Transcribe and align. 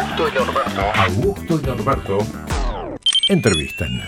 Augusto 0.00 0.28
y 0.28 0.32
Norberto. 0.32 0.80
Augusto 0.94 1.60
y 1.62 1.66
Norberto 1.66 2.18
entrevistan. 3.28 4.00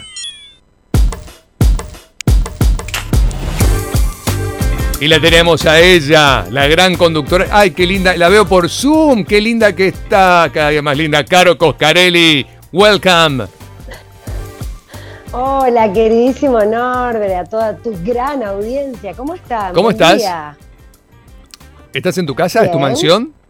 Y 5.00 5.08
la 5.08 5.20
tenemos 5.20 5.66
a 5.66 5.78
ella, 5.80 6.46
la 6.48 6.66
gran 6.66 6.96
conductora. 6.96 7.48
Ay, 7.50 7.72
qué 7.72 7.86
linda, 7.86 8.16
la 8.16 8.30
veo 8.30 8.46
por 8.46 8.70
Zoom, 8.70 9.24
qué 9.24 9.40
linda 9.40 9.74
que 9.74 9.88
está, 9.88 10.48
cada 10.52 10.70
día 10.70 10.80
más 10.80 10.96
linda. 10.96 11.24
Caro 11.26 11.58
Coscarelli, 11.58 12.46
welcome. 12.72 13.44
Hola, 15.32 15.92
queridísimo 15.92 16.64
Norbert, 16.64 17.34
a 17.34 17.44
toda 17.44 17.76
tu 17.76 17.92
gran 18.02 18.42
audiencia. 18.42 19.12
¿Cómo 19.12 19.34
estás? 19.34 19.74
¿Cómo 19.74 19.90
estás? 19.90 20.22
¿Estás 21.92 22.16
en 22.16 22.24
tu 22.24 22.34
casa? 22.34 22.64
¿Es 22.64 22.70
tu 22.70 22.78
mansión? 22.78 23.41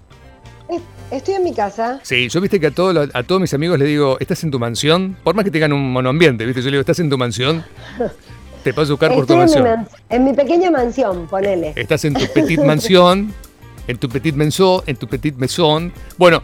Estoy 1.12 1.34
en 1.34 1.44
mi 1.44 1.52
casa. 1.52 2.00
Sí, 2.02 2.26
yo 2.30 2.40
viste 2.40 2.58
que 2.58 2.68
a, 2.68 2.70
todos 2.70 3.10
a 3.12 3.22
todos 3.22 3.38
mis 3.38 3.52
amigos 3.52 3.78
les 3.78 3.86
digo, 3.86 4.16
¿estás 4.18 4.42
en 4.44 4.50
tu 4.50 4.58
mansión? 4.58 5.14
Por 5.22 5.34
más 5.34 5.44
que 5.44 5.50
tengan 5.50 5.74
un 5.74 5.92
monoambiente, 5.92 6.46
¿viste? 6.46 6.62
Yo 6.62 6.66
les 6.66 6.72
digo, 6.72 6.80
¿estás 6.80 7.00
en 7.00 7.10
tu 7.10 7.18
mansión? 7.18 7.62
Te 8.64 8.72
paso 8.72 8.92
a 8.92 8.94
buscar 8.94 9.12
por 9.12 9.26
tu 9.26 9.36
mansión. 9.36 9.86
En 10.08 10.24
mi, 10.24 10.32
pequeña 10.32 10.70
mansión, 10.70 11.26
ponele. 11.26 11.74
Estás 11.76 12.06
en 12.06 12.14
tu 12.14 12.26
petit 12.32 12.60
mansión, 12.60 13.30
en 13.86 13.98
tu 13.98 14.08
petit 14.08 14.34
maison, 14.34 14.82
en 14.86 14.96
tu 14.96 15.06
petit 15.06 15.34
maison. 15.36 15.92
Bueno, 16.16 16.40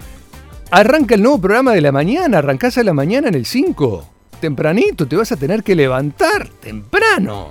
arranca 0.70 1.14
el 1.14 1.22
nuevo 1.22 1.40
programa 1.40 1.72
de 1.72 1.80
la 1.80 1.90
mañana, 1.90 2.38
arrancás 2.38 2.76
a 2.76 2.82
la 2.82 2.92
mañana 2.92 3.28
en 3.28 3.36
el 3.36 3.46
5. 3.46 4.06
Tempranito, 4.38 5.08
te 5.08 5.16
vas 5.16 5.32
a 5.32 5.36
tener 5.36 5.62
que 5.62 5.74
levantar, 5.74 6.46
temprano. 6.60 7.48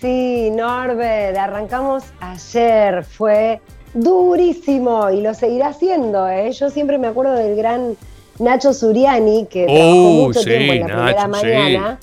Sí, 0.00 0.50
Norbert, 0.50 1.36
arrancamos 1.36 2.02
ayer, 2.20 3.04
fue 3.04 3.60
durísimo 3.94 5.10
y 5.10 5.20
lo 5.20 5.34
seguirá 5.34 5.68
haciendo. 5.68 6.28
¿eh? 6.28 6.52
Yo 6.52 6.70
siempre 6.70 6.98
me 6.98 7.08
acuerdo 7.08 7.32
del 7.34 7.56
gran 7.56 7.96
Nacho 8.38 8.72
Suriani, 8.72 9.46
que 9.46 9.66
trabajó 9.66 9.90
uh, 9.90 10.26
mucho 10.26 10.40
tiempo 10.40 10.72
en 10.72 10.80
la 10.80 10.86
primera 10.86 11.28
mañana. 11.28 11.98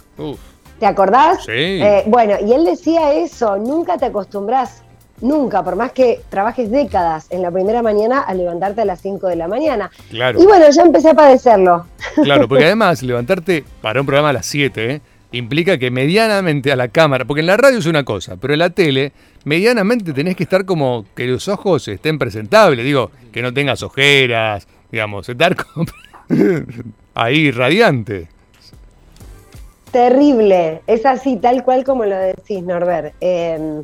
¿Te 0.79 0.85
acordás? 0.85 1.43
Sí. 1.45 1.51
Eh, 1.51 2.03
bueno, 2.05 2.35
y 2.45 2.53
él 2.53 2.63
decía 2.63 3.13
eso, 3.13 3.57
nunca 3.57 3.97
te 3.97 4.05
acostumbras, 4.05 4.83
nunca, 5.21 5.63
por 5.63 5.75
más 5.75 5.91
que 5.91 6.21
trabajes 6.29 6.69
décadas 6.69 7.25
en 7.31 7.41
la 7.41 7.49
primera 7.49 7.81
mañana, 7.81 8.21
a 8.21 8.33
levantarte 8.35 8.81
a 8.81 8.85
las 8.85 9.01
5 9.01 9.27
de 9.27 9.35
la 9.37 9.47
mañana. 9.47 9.89
Claro. 10.11 10.39
Y 10.39 10.45
bueno, 10.45 10.69
ya 10.69 10.83
empecé 10.83 11.09
a 11.09 11.13
padecerlo. 11.15 11.87
Claro, 12.23 12.47
porque 12.47 12.65
además 12.65 13.01
levantarte 13.01 13.65
para 13.81 13.99
un 13.99 14.05
programa 14.05 14.29
a 14.29 14.33
las 14.33 14.45
7, 14.45 14.91
¿eh? 14.91 15.01
Implica 15.31 15.77
que 15.77 15.91
medianamente 15.91 16.71
a 16.71 16.75
la 16.75 16.87
cámara, 16.87 17.25
porque 17.25 17.41
en 17.41 17.47
la 17.47 17.57
radio 17.57 17.79
es 17.79 17.85
una 17.85 18.03
cosa, 18.03 18.37
pero 18.37 18.53
en 18.53 18.59
la 18.59 18.69
tele, 18.69 19.11
medianamente 19.43 20.13
tenés 20.13 20.35
que 20.35 20.43
estar 20.43 20.65
como 20.65 21.05
que 21.15 21.25
los 21.27 21.47
ojos 21.47 21.87
estén 21.87 22.17
presentables, 22.17 22.83
digo, 22.85 23.11
que 23.31 23.41
no 23.41 23.53
tengas 23.53 23.83
ojeras, 23.83 24.67
digamos, 24.91 25.27
estar 25.27 25.55
como 25.73 25.85
ahí 27.13 27.51
radiante. 27.51 28.29
Terrible, 29.91 30.81
es 30.87 31.05
así, 31.05 31.37
tal 31.37 31.63
cual 31.63 31.83
como 31.83 32.05
lo 32.05 32.17
decís, 32.17 32.61
Norbert. 32.61 33.15
Em, 33.21 33.83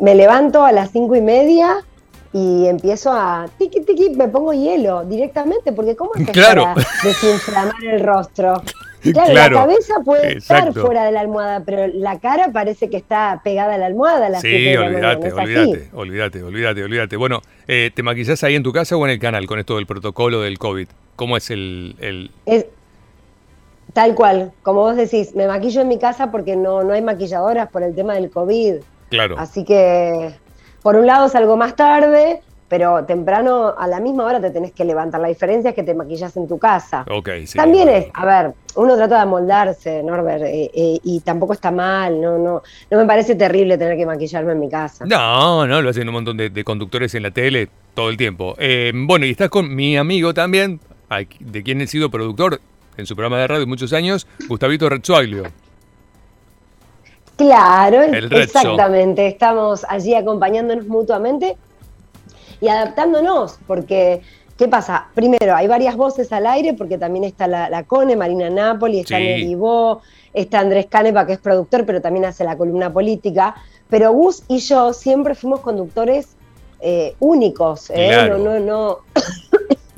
me 0.00 0.14
levanto 0.14 0.64
a 0.64 0.72
las 0.72 0.90
cinco 0.90 1.14
y 1.14 1.20
media 1.20 1.84
y 2.32 2.66
empiezo 2.66 3.12
a 3.12 3.46
tiqui 3.56 3.82
tiqui, 3.82 4.10
me 4.10 4.28
pongo 4.28 4.52
hielo 4.52 5.04
directamente, 5.04 5.72
porque 5.72 5.94
¿cómo 5.96 6.10
es 6.16 6.28
claro. 6.32 6.64
para 6.74 6.86
desinflamar 7.02 7.84
el 7.84 8.00
rostro? 8.00 8.62
Claro, 9.12 9.34
la 9.34 9.50
cabeza 9.50 9.94
puede 10.04 10.38
estar 10.38 10.72
fuera 10.72 11.04
de 11.04 11.12
la 11.12 11.20
almohada, 11.20 11.62
pero 11.64 11.86
la 11.86 12.18
cara 12.18 12.50
parece 12.52 12.90
que 12.90 12.96
está 12.96 13.40
pegada 13.44 13.74
a 13.74 13.78
la 13.78 13.86
almohada. 13.86 14.28
La 14.28 14.40
sí, 14.40 14.76
olvídate, 14.76 15.32
olvídate, 15.32 15.90
olvídate, 15.92 16.42
olvídate, 16.42 16.84
olvídate. 16.84 17.16
Bueno, 17.16 17.42
eh, 17.68 17.90
¿te 17.94 18.02
maquillás 18.02 18.42
ahí 18.44 18.54
en 18.54 18.62
tu 18.62 18.72
casa 18.72 18.96
o 18.96 19.04
en 19.04 19.12
el 19.12 19.18
canal 19.18 19.46
con 19.46 19.58
esto 19.58 19.76
del 19.76 19.86
protocolo 19.86 20.40
del 20.40 20.58
COVID? 20.58 20.88
¿Cómo 21.16 21.36
es 21.36 21.50
el...? 21.50 22.30
Es, 22.46 22.66
tal 23.92 24.14
cual, 24.14 24.52
como 24.62 24.80
vos 24.80 24.96
decís, 24.96 25.34
me 25.34 25.46
maquillo 25.46 25.80
en 25.80 25.88
mi 25.88 25.98
casa 25.98 26.30
porque 26.30 26.54
no, 26.54 26.84
no 26.84 26.92
hay 26.92 27.02
maquilladoras 27.02 27.70
por 27.70 27.82
el 27.82 27.94
tema 27.94 28.14
del 28.14 28.30
COVID. 28.30 28.74
Claro. 29.08 29.36
Así 29.38 29.64
que, 29.64 30.34
por 30.82 30.96
un 30.96 31.06
lado 31.06 31.28
salgo 31.28 31.56
más 31.56 31.76
tarde, 31.76 32.42
pero 32.68 33.04
temprano 33.04 33.74
a 33.76 33.86
la 33.86 34.00
misma 34.00 34.24
hora 34.24 34.40
te 34.40 34.50
tenés 34.50 34.72
que 34.72 34.84
levantar. 34.84 35.20
La 35.20 35.28
diferencia 35.28 35.70
es 35.70 35.76
que 35.76 35.82
te 35.82 35.94
maquillas 35.94 36.36
en 36.36 36.48
tu 36.48 36.58
casa. 36.58 37.04
Ok, 37.10 37.28
sí. 37.46 37.56
También 37.56 37.88
es, 37.88 38.06
a 38.12 38.26
ver, 38.26 38.52
uno 38.74 38.96
trata 38.96 39.16
de 39.16 39.20
amoldarse, 39.22 40.02
Norbert, 40.02 40.42
eh, 40.42 40.70
eh, 40.74 40.98
y 41.02 41.20
tampoco 41.20 41.52
está 41.52 41.70
mal, 41.70 42.20
no, 42.20 42.38
no, 42.38 42.62
no 42.90 42.98
me 42.98 43.06
parece 43.06 43.34
terrible 43.34 43.78
tener 43.78 43.96
que 43.96 44.06
maquillarme 44.06 44.52
en 44.52 44.60
mi 44.60 44.68
casa. 44.68 45.04
No, 45.06 45.66
no, 45.66 45.80
lo 45.80 45.90
hacen 45.90 46.08
un 46.08 46.14
montón 46.14 46.36
de, 46.36 46.64
conductores 46.64 47.14
en 47.14 47.22
la 47.22 47.30
tele 47.30 47.68
todo 47.94 48.10
el 48.10 48.16
tiempo. 48.16 48.56
Eh, 48.58 48.92
bueno, 48.94 49.26
y 49.26 49.30
estás 49.30 49.48
con 49.48 49.74
mi 49.74 49.96
amigo 49.96 50.34
también, 50.34 50.80
de 51.40 51.62
quien 51.62 51.80
he 51.80 51.86
sido 51.86 52.10
productor 52.10 52.60
en 52.96 53.06
su 53.06 53.14
programa 53.14 53.38
de 53.38 53.46
radio 53.46 53.66
muchos 53.66 53.92
años, 53.92 54.26
Gustavito 54.48 54.88
Rezzoglio. 54.88 55.44
Claro, 57.36 58.00
exactamente. 58.02 59.26
Estamos 59.26 59.84
allí 59.88 60.14
acompañándonos 60.14 60.86
mutuamente 60.86 61.56
y 62.60 62.68
adaptándonos, 62.68 63.58
porque 63.66 64.22
¿qué 64.56 64.68
pasa? 64.68 65.08
Primero, 65.14 65.54
hay 65.54 65.66
varias 65.66 65.96
voces 65.96 66.32
al 66.32 66.46
aire, 66.46 66.74
porque 66.74 66.98
también 66.98 67.24
está 67.24 67.46
la, 67.46 67.82
Cone, 67.84 68.16
Marina 68.16 68.50
Napoli, 68.50 69.00
está 69.00 69.18
sí. 69.18 69.56
está 70.32 70.60
Andrés 70.60 70.86
Canepa, 70.86 71.26
que 71.26 71.34
es 71.34 71.38
productor, 71.38 71.84
pero 71.86 72.00
también 72.00 72.24
hace 72.24 72.44
la 72.44 72.56
columna 72.56 72.92
política. 72.92 73.54
Pero 73.88 74.12
Gus 74.12 74.42
y 74.48 74.58
yo 74.58 74.92
siempre 74.92 75.34
fuimos 75.34 75.60
conductores 75.60 76.36
eh, 76.80 77.14
únicos, 77.20 77.90
¿eh? 77.90 78.28
no, 78.28 78.38
no, 78.38 78.58
no. 78.60 78.98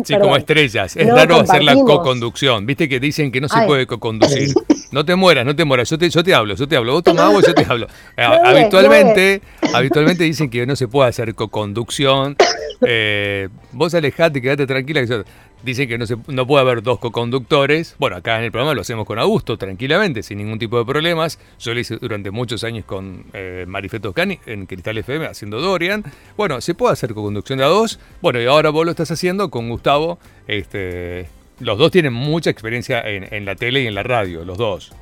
Sí, 0.04 0.14
como 0.18 0.36
estrellas. 0.36 0.96
Es 0.96 1.08
raro 1.08 1.40
hacer 1.40 1.62
la 1.62 1.74
co-conducción. 1.74 2.66
Viste 2.66 2.88
que 2.88 3.00
dicen 3.00 3.32
que 3.32 3.40
no 3.40 3.48
se 3.48 3.60
puede 3.62 3.86
co-conducir. 3.86 4.50
No 4.90 5.04
te 5.04 5.14
mueras, 5.16 5.44
no 5.44 5.54
te 5.54 5.66
mueras. 5.66 5.90
Yo 5.90 5.98
te, 5.98 6.08
yo 6.08 6.24
te 6.24 6.32
hablo, 6.32 6.54
yo 6.54 6.66
te 6.66 6.74
hablo. 6.74 6.94
Vos 6.94 7.02
tomás 7.02 7.24
agua, 7.24 7.42
yo 7.46 7.52
te 7.52 7.66
hablo. 7.68 7.86
Eh, 8.16 8.22
habitualmente, 8.22 9.42
habitualmente 9.74 10.24
dicen 10.24 10.48
que 10.48 10.64
no 10.64 10.76
se 10.76 10.88
puede 10.88 11.10
hacer 11.10 11.34
co-conducción. 11.34 12.36
Eh, 12.80 13.48
vos 13.72 13.92
alejate, 13.92 14.40
quedate 14.40 14.66
tranquila. 14.66 15.04
Que 15.06 15.24
dicen 15.62 15.88
que 15.88 15.98
no, 15.98 16.06
se, 16.06 16.16
no 16.28 16.46
puede 16.46 16.62
haber 16.62 16.82
dos 16.82 16.98
co-conductores. 16.98 17.96
Bueno, 17.98 18.16
acá 18.16 18.38
en 18.38 18.44
el 18.44 18.52
programa 18.52 18.74
lo 18.74 18.80
hacemos 18.80 19.06
con 19.06 19.18
Augusto, 19.18 19.56
tranquilamente, 19.56 20.22
sin 20.22 20.38
ningún 20.38 20.58
tipo 20.58 20.78
de 20.78 20.84
problemas. 20.84 21.38
Yo 21.58 21.74
lo 21.74 21.80
hice 21.80 21.96
durante 21.96 22.30
muchos 22.30 22.64
años 22.64 22.84
con 22.84 23.24
eh, 23.32 23.64
Marifeto 23.66 24.12
Cani 24.12 24.38
en 24.46 24.66
Cristal 24.66 24.98
FM 24.98 25.26
haciendo 25.26 25.60
Dorian. 25.60 26.04
Bueno, 26.36 26.60
se 26.60 26.74
puede 26.74 26.92
hacer 26.92 27.14
co-conducción 27.14 27.58
de 27.58 27.64
a 27.64 27.68
dos. 27.68 27.98
Bueno, 28.20 28.40
y 28.40 28.46
ahora 28.46 28.70
vos 28.70 28.84
lo 28.84 28.90
estás 28.90 29.10
haciendo 29.10 29.50
con 29.50 29.68
Gustavo. 29.68 30.18
Este, 30.46 31.28
los 31.60 31.78
dos 31.78 31.90
tienen 31.90 32.12
mucha 32.12 32.50
experiencia 32.50 33.00
en, 33.00 33.32
en 33.34 33.44
la 33.44 33.54
tele 33.54 33.82
y 33.82 33.86
en 33.86 33.94
la 33.94 34.02
radio, 34.02 34.44
los 34.44 34.58
dos. 34.58 34.92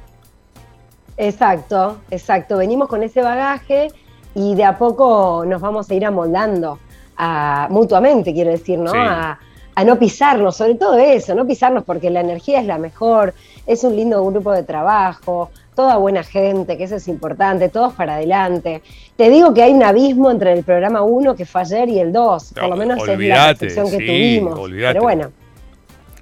Exacto, 1.17 2.01
exacto. 2.11 2.59
Venimos 2.59 2.89
con 2.89 3.03
ese 3.03 3.23
bagaje 3.23 3.89
y 4.35 4.55
de 4.55 4.65
a 4.65 4.77
poco 4.77 5.45
nos 5.47 5.61
vamos 5.61 5.91
a 5.91 5.95
ir 5.95 6.05
amoldando 6.05 6.79
mutuamente, 7.71 8.33
quiero 8.35 8.51
decir, 8.51 8.79
¿no? 8.79 8.93
A, 8.95 9.39
no 9.85 9.99
pisarnos, 9.99 10.57
sobre 10.57 10.75
todo 10.75 10.99
eso, 10.99 11.35
no 11.35 11.47
pisarnos 11.47 11.85
porque 11.85 12.11
la 12.11 12.21
energía 12.21 12.61
es 12.61 12.67
la 12.67 12.79
mejor, 12.79 13.35
es 13.67 13.85
un 13.85 13.95
lindo 13.95 14.25
grupo 14.25 14.53
de 14.53 14.63
trabajo, 14.63 15.51
toda 15.75 15.99
buena 15.99 16.25
gente, 16.25 16.79
que 16.79 16.85
eso 16.85 16.97
es 16.97 17.07
importante, 17.07 17.69
todos 17.69 17.93
para 17.93 18.15
adelante. 18.15 18.83
Te 19.17 19.29
digo 19.29 19.53
que 19.53 19.63
hay 19.63 19.73
un 19.73 19.83
abismo 19.83 20.31
entre 20.31 20.53
el 20.55 20.65
programa 20.65 21.03
1 21.03 21.37
que 21.37 21.45
fue 21.45 21.61
ayer 21.61 21.89
y 21.91 22.01
el 22.01 22.13
2, 22.13 22.55
por 22.55 22.69
lo 22.71 22.77
menos 22.77 23.07
es 23.07 23.19
la 23.19 23.55
percepción 23.55 23.91
que 23.91 23.99
tuvimos. 23.99 24.59
Pero 24.71 25.03
bueno. 25.03 25.31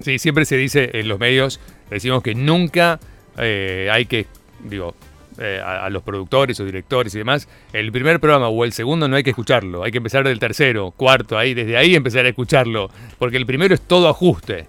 Sí, 0.01 0.19
siempre 0.19 0.43
se 0.43 0.57
dice 0.57 0.89
en 0.93 1.07
los 1.07 1.17
medios, 1.17 1.61
decimos 1.89 2.21
que 2.21 2.35
nunca 2.35 2.99
eh, 3.37 3.89
hay 3.91 4.05
que, 4.05 4.27
digo, 4.63 4.93
eh, 5.37 5.61
a, 5.63 5.89
los 5.89 6.03
productores 6.03 6.59
o 6.59 6.65
directores 6.65 7.13
y 7.15 7.19
demás, 7.19 7.47
el 7.73 7.91
primer 7.91 8.19
programa 8.19 8.47
o 8.49 8.63
el 8.63 8.71
segundo 8.71 9.07
no 9.07 9.15
hay 9.15 9.23
que 9.23 9.31
escucharlo, 9.31 9.83
hay 9.83 9.91
que 9.91 9.97
empezar 9.97 10.23
del 10.23 10.39
tercero, 10.39 10.91
cuarto, 10.91 11.37
ahí, 11.37 11.53
desde 11.53 11.77
ahí 11.77 11.95
empezar 11.95 12.25
a 12.25 12.29
escucharlo, 12.29 12.89
porque 13.19 13.37
el 13.37 13.45
primero 13.45 13.73
es 13.73 13.81
todo 13.81 14.07
ajuste, 14.07 14.67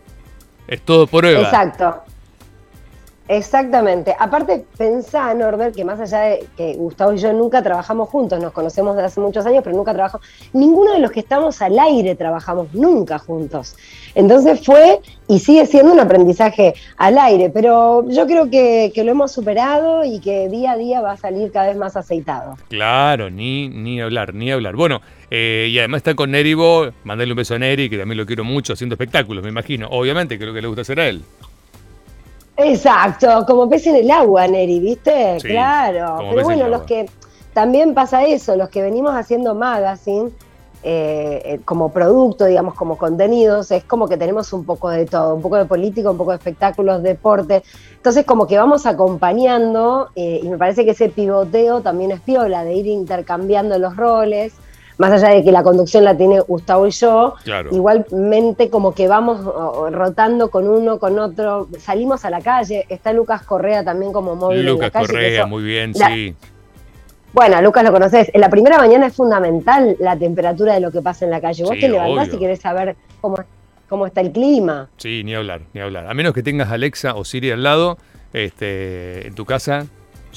es 0.66 0.80
todo 0.82 1.06
prueba. 1.06 1.42
Exacto. 1.42 2.02
Exactamente. 3.28 4.14
Aparte, 4.18 4.64
pensá, 4.78 5.34
Norbert, 5.34 5.74
que 5.74 5.84
más 5.84 5.98
allá 5.98 6.20
de 6.20 6.46
que 6.56 6.74
Gustavo 6.74 7.12
y 7.12 7.18
yo 7.18 7.32
nunca 7.32 7.62
trabajamos 7.62 8.08
juntos, 8.08 8.40
nos 8.40 8.52
conocemos 8.52 8.94
desde 8.94 9.06
hace 9.06 9.20
muchos 9.20 9.44
años, 9.46 9.62
pero 9.64 9.76
nunca 9.76 9.92
trabajamos, 9.92 10.26
ninguno 10.52 10.92
de 10.92 11.00
los 11.00 11.10
que 11.10 11.20
estamos 11.20 11.60
al 11.60 11.78
aire 11.78 12.14
trabajamos 12.14 12.72
nunca 12.72 13.18
juntos. 13.18 13.76
Entonces 14.14 14.64
fue 14.64 15.00
y 15.28 15.40
sigue 15.40 15.66
siendo 15.66 15.92
un 15.92 16.00
aprendizaje 16.00 16.74
al 16.96 17.18
aire, 17.18 17.50
pero 17.50 18.08
yo 18.08 18.26
creo 18.26 18.48
que, 18.48 18.92
lo 18.96 19.10
hemos 19.12 19.30
superado 19.30 20.04
y 20.04 20.20
que 20.20 20.48
día 20.48 20.72
a 20.72 20.76
día 20.76 21.00
va 21.00 21.12
a 21.12 21.16
salir 21.16 21.52
cada 21.52 21.66
vez 21.66 21.76
más 21.76 21.96
aceitado. 21.96 22.56
Claro, 22.68 23.30
ni, 23.30 23.68
ni 23.68 24.00
hablar, 24.00 24.34
ni 24.34 24.50
hablar. 24.50 24.74
Bueno, 24.74 25.00
eh, 25.30 25.68
y 25.70 25.78
además 25.78 25.98
está 25.98 26.14
con 26.14 26.30
Neribo, 26.30 26.90
mandale 27.04 27.32
un 27.32 27.36
beso 27.36 27.54
a 27.54 27.58
Neri, 27.58 27.90
que 27.90 27.98
también 27.98 28.18
lo 28.18 28.26
quiero 28.26 28.42
mucho 28.42 28.72
haciendo 28.72 28.94
espectáculos, 28.94 29.44
me 29.44 29.50
imagino. 29.50 29.88
Obviamente, 29.90 30.38
creo 30.38 30.54
que 30.54 30.62
le 30.62 30.68
gusta 30.68 30.82
hacer 30.82 30.98
a 30.98 31.08
él. 31.08 31.22
Exacto, 32.56 33.44
como 33.46 33.68
pez 33.68 33.86
en 33.86 33.96
el 33.96 34.10
agua, 34.10 34.48
Neri, 34.48 34.80
¿viste? 34.80 35.38
claro. 35.42 36.18
Pero 36.30 36.44
bueno, 36.44 36.68
los 36.68 36.82
que 36.82 37.06
también 37.52 37.94
pasa 37.94 38.24
eso, 38.24 38.56
los 38.56 38.68
que 38.68 38.82
venimos 38.82 39.14
haciendo 39.14 39.54
magazine, 39.54 40.30
eh, 40.82 41.42
eh, 41.44 41.60
como 41.64 41.90
producto, 41.90 42.44
digamos, 42.44 42.74
como 42.74 42.96
contenidos, 42.96 43.70
es 43.72 43.82
como 43.82 44.06
que 44.06 44.16
tenemos 44.16 44.52
un 44.52 44.64
poco 44.64 44.88
de 44.88 45.04
todo, 45.04 45.34
un 45.34 45.42
poco 45.42 45.56
de 45.56 45.64
política, 45.64 46.10
un 46.10 46.16
poco 46.16 46.30
de 46.30 46.36
espectáculos, 46.36 47.02
deporte. 47.02 47.62
Entonces, 47.96 48.24
como 48.24 48.46
que 48.46 48.56
vamos 48.56 48.86
acompañando, 48.86 50.10
eh, 50.14 50.38
y 50.42 50.48
me 50.48 50.56
parece 50.56 50.84
que 50.84 50.92
ese 50.92 51.08
pivoteo 51.08 51.80
también 51.80 52.12
es 52.12 52.20
piola, 52.20 52.62
de 52.62 52.74
ir 52.74 52.86
intercambiando 52.86 53.78
los 53.78 53.96
roles, 53.96 54.52
más 54.98 55.12
allá 55.12 55.34
de 55.34 55.44
que 55.44 55.52
la 55.52 55.62
conducción 55.62 56.04
la 56.04 56.16
tiene 56.16 56.40
Gustavo 56.40 56.86
y 56.86 56.90
yo, 56.90 57.34
igualmente 57.70 58.70
como 58.70 58.94
que 58.94 59.08
vamos 59.08 59.40
rotando 59.92 60.50
con 60.50 60.68
uno, 60.68 60.98
con 60.98 61.18
otro, 61.18 61.68
salimos 61.78 62.24
a 62.24 62.30
la 62.30 62.40
calle, 62.40 62.86
está 62.88 63.12
Lucas 63.12 63.42
Correa 63.42 63.84
también 63.84 64.12
como 64.12 64.36
móvil. 64.36 64.64
Lucas 64.66 64.90
Correa, 64.92 65.46
muy 65.46 65.62
bien, 65.62 65.94
sí 65.94 66.34
bueno, 67.36 67.60
Lucas 67.60 67.84
lo 67.84 67.92
conoces. 67.92 68.30
En 68.32 68.40
la 68.40 68.48
primera 68.48 68.78
mañana 68.78 69.08
es 69.08 69.14
fundamental 69.14 69.94
la 70.00 70.16
temperatura 70.16 70.72
de 70.72 70.80
lo 70.80 70.90
que 70.90 71.02
pasa 71.02 71.26
en 71.26 71.30
la 71.30 71.38
calle. 71.38 71.64
Vos 71.64 71.78
te 71.78 71.86
levantás 71.86 72.32
y 72.32 72.38
querés 72.38 72.60
saber 72.60 72.96
cómo, 73.20 73.36
cómo 73.90 74.06
está 74.06 74.22
el 74.22 74.32
clima. 74.32 74.88
Sí, 74.96 75.22
ni 75.22 75.34
hablar, 75.34 75.60
ni 75.74 75.82
hablar. 75.82 76.08
A 76.08 76.14
menos 76.14 76.32
que 76.32 76.42
tengas 76.42 76.70
Alexa 76.70 77.14
o 77.14 77.26
Siri 77.26 77.50
al 77.50 77.62
lado, 77.62 77.98
este, 78.32 79.26
en 79.26 79.34
tu 79.34 79.44
casa. 79.44 79.84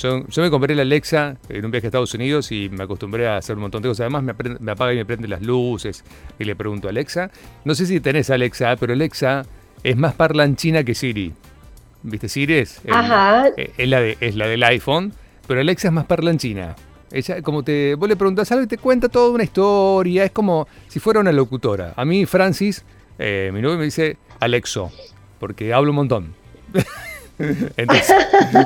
Yo, 0.01 0.23
me 0.37 0.49
compré 0.49 0.75
la 0.75 0.83
Alexa 0.83 1.35
en 1.49 1.65
un 1.65 1.71
viaje 1.71 1.87
a 1.87 1.89
Estados 1.89 2.13
Unidos 2.13 2.53
y 2.53 2.69
me 2.69 2.85
acostumbré 2.85 3.27
a 3.27 3.35
hacer 3.35 3.57
un 3.57 3.63
montón 3.63 3.81
de 3.81 3.89
cosas. 3.89 4.09
Además, 4.09 4.35
me, 4.61 4.71
apaga 4.71 4.93
y 4.93 4.95
me 4.95 5.05
prende 5.05 5.27
las 5.27 5.41
luces 5.41 6.05
y 6.37 6.45
le 6.45 6.55
pregunto 6.55 6.87
a 6.87 6.91
Alexa. 6.91 7.31
No 7.65 7.75
sé 7.75 7.85
si 7.85 7.99
tenés 7.99 8.29
Alexa, 8.29 8.77
pero 8.77 8.93
Alexa 8.93 9.45
es 9.83 9.97
más 9.97 10.13
parlanchina 10.13 10.85
que 10.85 10.95
Siri. 10.95 11.33
¿Viste? 12.01 12.29
Siri 12.29 12.53
es, 12.53 12.81
Ajá. 12.89 13.49
Eh, 13.57 13.73
es, 13.77 13.89
la 13.89 13.99
de, 13.99 14.17
es 14.21 14.35
la 14.35 14.47
del 14.47 14.63
iPhone, 14.63 15.11
pero 15.47 15.59
Alexa 15.59 15.89
es 15.89 15.93
más 15.93 16.05
parlanchina. 16.05 16.77
Ella, 17.11 17.41
como 17.41 17.63
te, 17.63 17.95
vos 17.95 18.07
le 18.07 18.15
preguntas 18.15 18.49
algo 18.53 18.63
y 18.63 18.67
te 18.67 18.77
cuenta 18.77 19.09
toda 19.09 19.31
una 19.31 19.43
historia, 19.43 20.23
es 20.23 20.31
como 20.31 20.65
si 20.87 21.01
fuera 21.01 21.19
una 21.19 21.33
locutora. 21.33 21.93
A 21.97 22.05
mí, 22.05 22.25
Francis, 22.25 22.85
eh, 23.17 23.51
mi 23.53 23.61
novio 23.61 23.77
me 23.77 23.83
dice 23.83 24.15
Alexo, 24.39 24.93
porque 25.39 25.73
hablo 25.73 25.89
un 25.89 25.97
montón. 25.97 26.35
Entonces, 27.39 28.15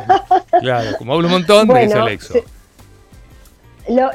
claro, 0.62 0.98
como 0.98 1.14
hablo 1.14 1.28
un 1.28 1.34
montón, 1.34 1.68
me 1.68 1.84
dice 1.84 1.98
Alexo. 1.98 2.34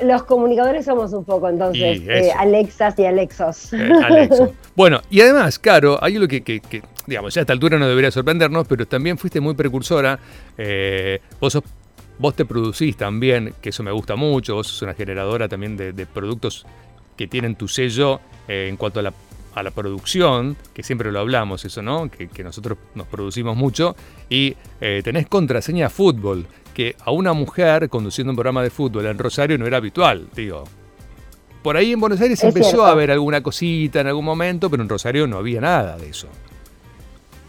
los 0.02 0.22
comunicadores 0.24 0.84
somos 0.84 1.12
un 1.12 1.24
poco 1.24 1.48
entonces 1.48 2.00
eh, 2.06 2.32
Alexas 2.36 2.98
y 2.98 3.06
Alexos. 3.06 3.72
Eh, 3.72 3.90
Alexo. 4.04 4.52
Bueno, 4.74 5.00
y 5.10 5.20
además, 5.20 5.58
claro, 5.58 5.98
hay 6.00 6.14
algo 6.14 6.28
que, 6.28 6.42
que, 6.42 6.60
digamos, 7.06 7.34
ya 7.34 7.40
a 7.40 7.42
esta 7.42 7.52
altura 7.52 7.80
no 7.80 7.88
debería 7.88 8.12
sorprendernos, 8.12 8.64
pero 8.68 8.86
también 8.86 9.18
fuiste 9.18 9.40
muy 9.40 9.54
precursora. 9.54 10.20
vos 11.40 11.52
sos 11.52 11.64
Vos 12.18 12.34
te 12.34 12.44
producís 12.44 12.96
también, 12.96 13.54
que 13.60 13.68
eso 13.68 13.84
me 13.84 13.92
gusta 13.92 14.16
mucho, 14.16 14.56
vos 14.56 14.66
sos 14.66 14.82
una 14.82 14.94
generadora 14.94 15.48
también 15.48 15.76
de, 15.76 16.06
productos 16.06 16.66
que 17.16 17.28
tienen 17.28 17.54
tu 17.54 17.68
sello 17.68 18.20
eh, 18.48 18.66
en 18.68 18.76
cuanto 18.76 18.98
a 18.98 19.04
la, 19.04 19.12
producción, 19.70 20.56
que 20.74 20.82
siempre 20.82 21.12
lo 21.12 21.20
hablamos 21.20 21.64
eso, 21.64 21.82
¿no? 21.82 22.10
Que, 22.10 22.28
nosotros 22.42 22.78
nos 22.94 23.06
producimos 23.06 23.56
mucho, 23.56 23.96
y 24.28 24.56
eh, 24.80 25.00
tenés 25.04 25.26
contraseña 25.26 25.90
fútbol, 25.90 26.46
que 26.74 26.96
a 27.04 27.10
una 27.10 27.32
mujer 27.32 27.88
conduciendo 27.88 28.30
un 28.30 28.36
programa 28.36 28.62
de 28.62 28.70
fútbol 28.70 29.06
en 29.06 29.18
Rosario 29.18 29.58
no 29.58 29.66
era 29.66 29.78
habitual, 29.78 30.28
digo. 30.34 30.64
Por 31.62 31.76
ahí 31.76 31.92
en 31.92 32.00
Buenos 32.00 32.20
Aires 32.20 32.42
empezó 32.44 32.84
a 32.84 32.92
haber 32.92 33.10
alguna 33.10 33.42
cosita 33.42 34.00
en 34.00 34.06
algún 34.06 34.24
momento, 34.24 34.70
pero 34.70 34.82
en 34.82 34.88
Rosario 34.88 35.26
no 35.26 35.38
había 35.38 35.60
nada 35.60 35.96
de 35.96 36.08
eso. 36.08 36.28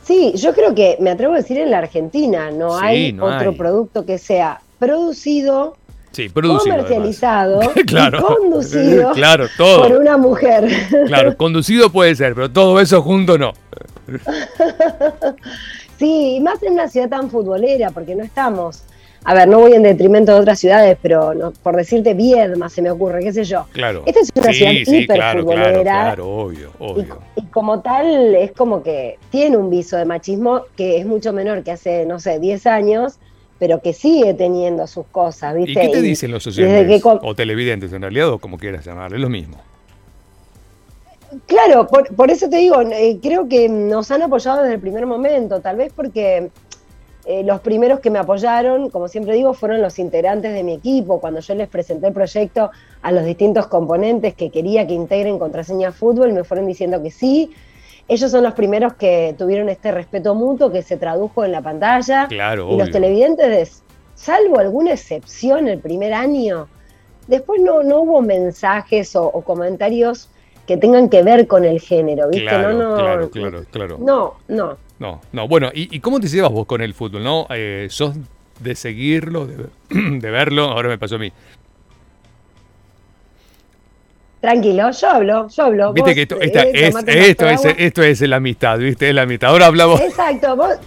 Sí, 0.04 0.34
yo 0.36 0.54
creo 0.54 0.74
que 0.74 0.98
me 1.00 1.12
atrevo 1.12 1.36
a 1.36 1.38
decir 1.38 1.60
en 1.60 1.70
la 1.70 1.78
Argentina 1.78 2.50
no 2.50 2.76
hay 2.76 3.16
otro 3.22 3.54
producto 3.54 4.06
que 4.06 4.18
sea 4.18 4.62
producido, 4.80 5.78
comercializado 6.14 7.62
y 7.76 7.86
conducido 7.86 9.14
por 9.58 9.92
una 9.98 10.18
mujer. 10.18 10.68
Claro, 11.08 11.36
conducido 11.38 11.92
puede 11.92 12.16
ser, 12.16 12.36
pero 12.36 12.52
todo 12.52 12.80
eso 12.80 13.02
junto 13.02 13.38
no. 13.38 13.54
sí, 15.98 16.40
más 16.42 16.62
en 16.64 16.74
una 16.74 16.88
ciudad 16.88 17.10
tan 17.10 17.30
futbolera, 17.30 17.92
porque 17.92 18.16
no 18.16 18.24
estamos 18.24 18.84
a 19.26 19.34
ver, 19.34 19.48
no 19.48 19.60
voy 19.60 19.74
en 19.74 19.84
detrimento 19.84 20.34
de 20.34 20.40
otras 20.40 20.60
ciudades, 20.60 20.98
pero 21.02 21.34
por 21.62 21.76
decirte 21.76 22.14
Viedma 22.14 22.70
se 22.70 22.82
me 22.82 22.90
ocurre, 22.90 23.22
qué 23.22 23.34
sé 23.34 23.44
yo. 23.44 23.66
Claro. 23.74 24.04
Esta 24.06 24.22
es 24.22 24.30
una 24.34 24.54
ciudad 24.54 24.72
sí, 24.86 25.08
claro, 25.08 25.46
Claro, 25.46 26.30
obvio, 26.30 26.72
obvio. 26.80 27.20
Y, 27.36 27.44
como 27.48 27.82
tal 27.82 28.36
es 28.36 28.52
como 28.54 28.82
que 28.82 29.18
tiene 29.30 29.58
un 29.58 29.70
viso 29.70 29.98
de 29.98 30.06
machismo 30.06 30.64
que 30.78 30.98
es 30.98 31.06
mucho 31.06 31.34
menor 31.34 31.64
que 31.64 31.72
hace, 31.72 32.06
no 32.06 32.20
sé, 32.20 32.40
10 32.40 32.66
años, 32.68 33.20
pero 33.60 33.82
que 33.82 33.94
sigue 33.94 34.34
teniendo 34.34 34.88
sus 34.88 35.06
cosas, 35.08 35.54
¿viste? 35.54 35.72
¿Y 35.72 35.76
qué 35.76 35.90
te 35.90 36.02
dicen 36.02 36.32
los 36.32 36.48
oyentes? 36.48 37.04
O 37.06 37.36
televidentes 37.36 37.92
en 37.94 38.02
realidad, 38.02 38.30
o 38.30 38.40
como 38.40 38.58
quieras 38.58 38.86
llamarle, 38.86 39.20
lo 39.20 39.30
mismo. 39.30 39.58
Claro, 41.46 41.86
por, 41.88 42.16
por 42.16 42.32
eso 42.32 42.50
te 42.50 42.58
digo, 42.58 42.82
eh, 42.82 43.20
creo 43.22 43.48
que 43.48 43.70
nos 43.70 44.10
han 44.10 44.24
apoyado 44.24 44.64
desde 44.64 44.76
el 44.76 44.82
primer 44.82 45.06
momento, 45.06 45.60
tal 45.60 45.76
vez 45.76 45.94
porque 45.94 46.50
eh, 47.26 47.44
los 47.44 47.60
primeros 47.60 48.00
que 48.00 48.10
me 48.10 48.18
apoyaron, 48.18 48.90
como 48.90 49.08
siempre 49.08 49.36
digo, 49.36 49.54
fueron 49.54 49.84
los 49.84 50.00
integrantes 50.00 50.52
de 50.52 50.64
mi 50.64 50.74
equipo. 50.74 51.20
Cuando 51.20 51.42
yo 51.42 51.54
les 51.54 51.68
presenté 51.68 52.08
el 52.08 52.14
proyecto 52.14 52.72
a 53.04 53.12
los 53.12 53.24
distintos 53.24 53.68
componentes 53.68 54.34
que 54.34 54.50
quería 54.50 54.88
que 54.88 54.94
integren 54.94 55.38
contraseña 55.38 55.92
fútbol, 55.92 56.34
me 56.34 56.44
fueron 56.44 56.66
diciendo 56.66 57.04
que 57.04 57.12
sí. 57.12 57.52
Ellos 58.10 58.32
son 58.32 58.44
los 58.44 58.54
primeros 58.54 58.96
que 58.96 59.36
tuvieron 59.38 59.70
este 59.70 59.92
respeto 59.92 60.34
mutuo 60.34 60.72
que 60.72 60.82
se 60.82 60.98
tradujo 60.98 61.46
en 61.46 61.52
la 61.52 61.62
pantalla. 61.62 62.28
Claro, 62.28 62.74
y 62.74 62.78
los 62.78 62.90
televidentes, 62.90 63.84
salvo 64.16 64.60
alguna 64.60 64.94
excepción 64.94 65.68
el 65.68 65.80
primer 65.80 66.14
año, 66.14 66.68
después 67.28 67.62
no, 67.62 67.84
no 67.84 68.02
hubo 68.02 68.22
mensajes 68.22 69.16
o, 69.16 69.32
comentarios 69.42 70.30
que 70.66 70.76
tengan 70.76 71.10
que 71.10 71.22
ver 71.22 71.48
con 71.48 71.66
el 71.66 71.80
género, 71.80 72.30
¿viste? 72.30 72.52
no, 72.52 72.74
no, 72.74 72.96
claro, 72.96 73.30
claro, 73.30 73.64
claro. 73.72 73.98
No, 74.00 74.34
no. 74.48 74.78
No, 74.98 75.22
no, 75.32 75.48
bueno, 75.48 75.70
¿y, 75.74 76.00
cómo 76.00 76.20
te 76.20 76.28
llevas 76.28 76.52
vos 76.52 76.66
con 76.66 76.82
el 76.82 76.94
fútbol? 76.94 77.24
¿No? 77.24 77.48
Eh, 77.52 77.88
¿Sos 77.90 78.16
de 78.60 78.76
seguirlo, 78.76 79.48
de, 79.48 79.68
verlo? 80.20 80.64
Ahora 80.64 80.90
me 80.90 80.98
pasó 80.98 81.16
a 81.16 81.20
mí. 81.20 81.32
Tranquilo, 84.42 84.90
yo 84.92 85.10
hablo, 85.10 85.48
yo 85.50 85.64
hablo. 85.64 85.94
Viste 85.94 86.16
que 86.16 86.22
esto, 86.22 86.36
eh, 86.40 86.52
es, 86.74 86.96
esto, 87.08 87.50
es, 87.50 87.66
esto 87.78 88.04
es 88.04 88.22
la 88.22 88.38
amistad, 88.38 88.78
¿viste? 88.78 89.10
Es 89.10 89.16
la 89.16 89.24
amistad. 89.24 89.50
Ahora 89.50 89.66
hablamos. 89.66 90.00
Exacto, 90.00 90.56
vos. 90.56 90.78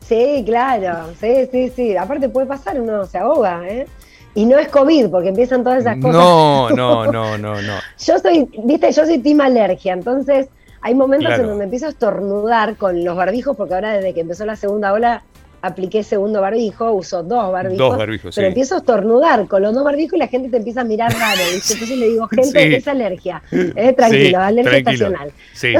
Sí, 0.00 0.42
claro, 0.46 1.10
sí, 1.20 1.48
sí, 1.50 1.72
sí. 1.74 1.96
Aparte 1.96 2.28
puede 2.28 2.46
pasar, 2.46 2.80
uno 2.80 3.04
se 3.04 3.18
ahoga, 3.18 3.68
¿eh? 3.68 3.86
Y 4.34 4.46
no 4.46 4.58
es 4.58 4.68
COVID, 4.68 5.08
porque 5.10 5.28
empiezan 5.28 5.62
todas 5.62 5.80
esas 5.80 5.96
cosas. 5.96 6.14
No, 6.14 6.70
no, 6.76 7.12
no, 7.12 7.36
no, 7.36 7.60
no. 7.60 7.74
yo 7.98 8.18
soy, 8.18 8.48
viste, 8.64 8.90
yo 8.92 9.04
soy 9.04 9.18
team 9.18 9.40
alergia, 9.42 9.92
entonces 9.92 10.48
hay 10.80 10.94
momentos 10.94 11.38
en 11.38 11.46
donde 11.46 11.64
empiezo 11.64 11.86
a 11.86 11.90
estornudar 11.90 12.76
con 12.76 13.04
los 13.04 13.16
barbijos, 13.16 13.56
porque 13.56 13.74
ahora 13.74 13.92
desde 13.92 14.14
que 14.14 14.20
empezó 14.20 14.44
la 14.46 14.56
segunda 14.56 14.92
ola 14.92 15.22
apliqué 15.62 16.02
segundo 16.02 16.40
barbijo, 16.40 16.92
uso 16.92 17.22
dos 17.22 17.52
barbijos. 17.52 17.78
Dos 17.78 17.96
barbijos, 17.96 18.34
Pero 18.34 18.48
empiezo 18.48 18.74
a 18.74 18.78
estornudar 18.78 19.46
con 19.46 19.62
los 19.62 19.72
dos 19.72 19.84
barbijos 19.84 20.14
y 20.14 20.18
la 20.18 20.26
gente 20.26 20.48
te 20.50 20.56
empieza 20.56 20.82
a 20.82 20.84
mirar 20.84 21.12
raro. 21.12 21.40
Entonces 21.52 21.88
le 21.88 22.08
digo, 22.08 22.26
gente, 22.28 22.76
es 22.76 22.88
alergia. 22.88 23.42
Eh, 23.50 23.92
tranquilo, 23.96 24.40
alergia 24.40 24.78
estacional. 24.78 25.32
Sí, 25.54 25.74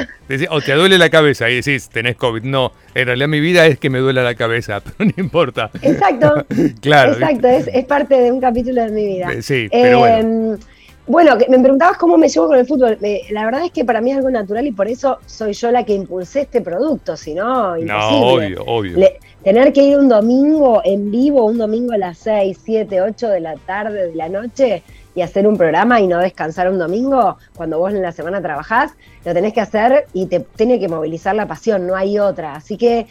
o 0.48 0.60
te 0.60 0.72
duele 0.74 0.98
la 0.98 1.10
cabeza 1.10 1.50
y 1.50 1.56
decís, 1.56 1.88
tenés 1.88 2.16
COVID. 2.16 2.44
No, 2.44 2.72
en 2.94 3.06
realidad 3.06 3.28
mi 3.28 3.40
vida 3.40 3.66
es 3.66 3.78
que 3.78 3.90
me 3.90 3.98
duele 3.98 4.22
la 4.22 4.34
cabeza, 4.34 4.80
pero 4.98 5.10
no 5.16 5.22
importa. 5.22 5.70
Exacto. 5.82 6.46
claro. 6.80 7.14
Exacto, 7.14 7.48
es, 7.48 7.68
es, 7.68 7.84
parte 7.84 8.14
de 8.14 8.32
un 8.32 8.40
capítulo 8.40 8.82
de 8.82 8.90
mi 8.90 9.06
vida. 9.06 9.28
Sí, 9.42 9.68
pero 9.70 9.98
bueno. 9.98 10.58
Bueno, 11.06 11.36
me 11.48 11.58
preguntabas 11.58 11.98
cómo 11.98 12.16
me 12.16 12.28
llevo 12.28 12.46
con 12.46 12.58
el 12.58 12.66
fútbol. 12.66 12.96
la 13.30 13.44
verdad 13.44 13.64
es 13.64 13.72
que 13.72 13.84
para 13.84 14.00
mí 14.00 14.12
es 14.12 14.18
algo 14.18 14.30
natural 14.30 14.66
y 14.66 14.72
por 14.72 14.86
eso 14.86 15.18
soy 15.26 15.52
yo 15.52 15.72
la 15.72 15.84
que 15.84 15.94
impulsé 15.94 16.42
este 16.42 16.60
producto, 16.60 17.16
si 17.16 17.34
no, 17.34 17.76
imposible. 17.76 18.50
No, 18.50 18.62
obvio, 18.62 18.64
obvio. 18.66 19.08
tener 19.42 19.72
que 19.72 19.82
ir 19.82 19.98
un 19.98 20.08
domingo 20.08 20.80
en 20.84 21.10
vivo, 21.10 21.44
un 21.44 21.58
domingo 21.58 21.92
a 21.92 21.98
las 21.98 22.18
6, 22.18 22.56
7, 22.64 23.02
8 23.02 23.28
de 23.30 23.40
la 23.40 23.56
tarde, 23.56 24.08
de 24.08 24.14
la 24.14 24.28
noche, 24.28 24.84
y 25.14 25.22
hacer 25.22 25.46
un 25.46 25.56
programa 25.56 26.00
y 26.00 26.06
no 26.06 26.18
descansar 26.18 26.70
un 26.70 26.78
domingo, 26.78 27.36
cuando 27.56 27.78
vos 27.78 27.92
en 27.92 28.02
la 28.02 28.12
semana 28.12 28.40
trabajás, 28.40 28.92
lo 29.24 29.34
tenés 29.34 29.52
que 29.52 29.60
hacer 29.60 30.06
y 30.12 30.26
te 30.26 30.40
tiene 30.40 30.78
que 30.78 30.88
movilizar 30.88 31.34
la 31.34 31.46
pasión, 31.46 31.86
no 31.86 31.96
hay 31.96 32.18
otra. 32.20 32.54
Así 32.54 32.76
que 32.76 33.08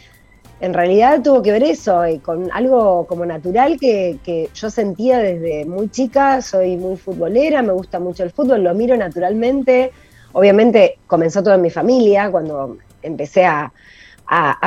en 0.62 0.74
realidad 0.74 1.20
tuvo 1.22 1.42
que 1.42 1.50
ver 1.50 1.64
eso, 1.64 2.04
eh, 2.04 2.20
con 2.22 2.48
algo 2.52 3.04
como 3.08 3.26
natural 3.26 3.80
que, 3.80 4.48
yo 4.54 4.70
sentía 4.70 5.18
desde 5.18 5.64
muy 5.64 5.90
chica, 5.90 6.40
soy 6.40 6.76
muy 6.76 6.96
futbolera, 6.96 7.62
me 7.62 7.72
gusta 7.72 7.98
mucho 7.98 8.22
el 8.22 8.30
fútbol, 8.30 8.62
lo 8.62 8.72
miro 8.72 8.96
naturalmente. 8.96 9.90
Obviamente 10.30 10.98
comenzó 11.08 11.42
todo 11.42 11.54
en 11.54 11.62
mi 11.62 11.70
familia, 11.70 12.30
cuando 12.30 12.78
empecé 13.02 13.44
a, 13.44 13.72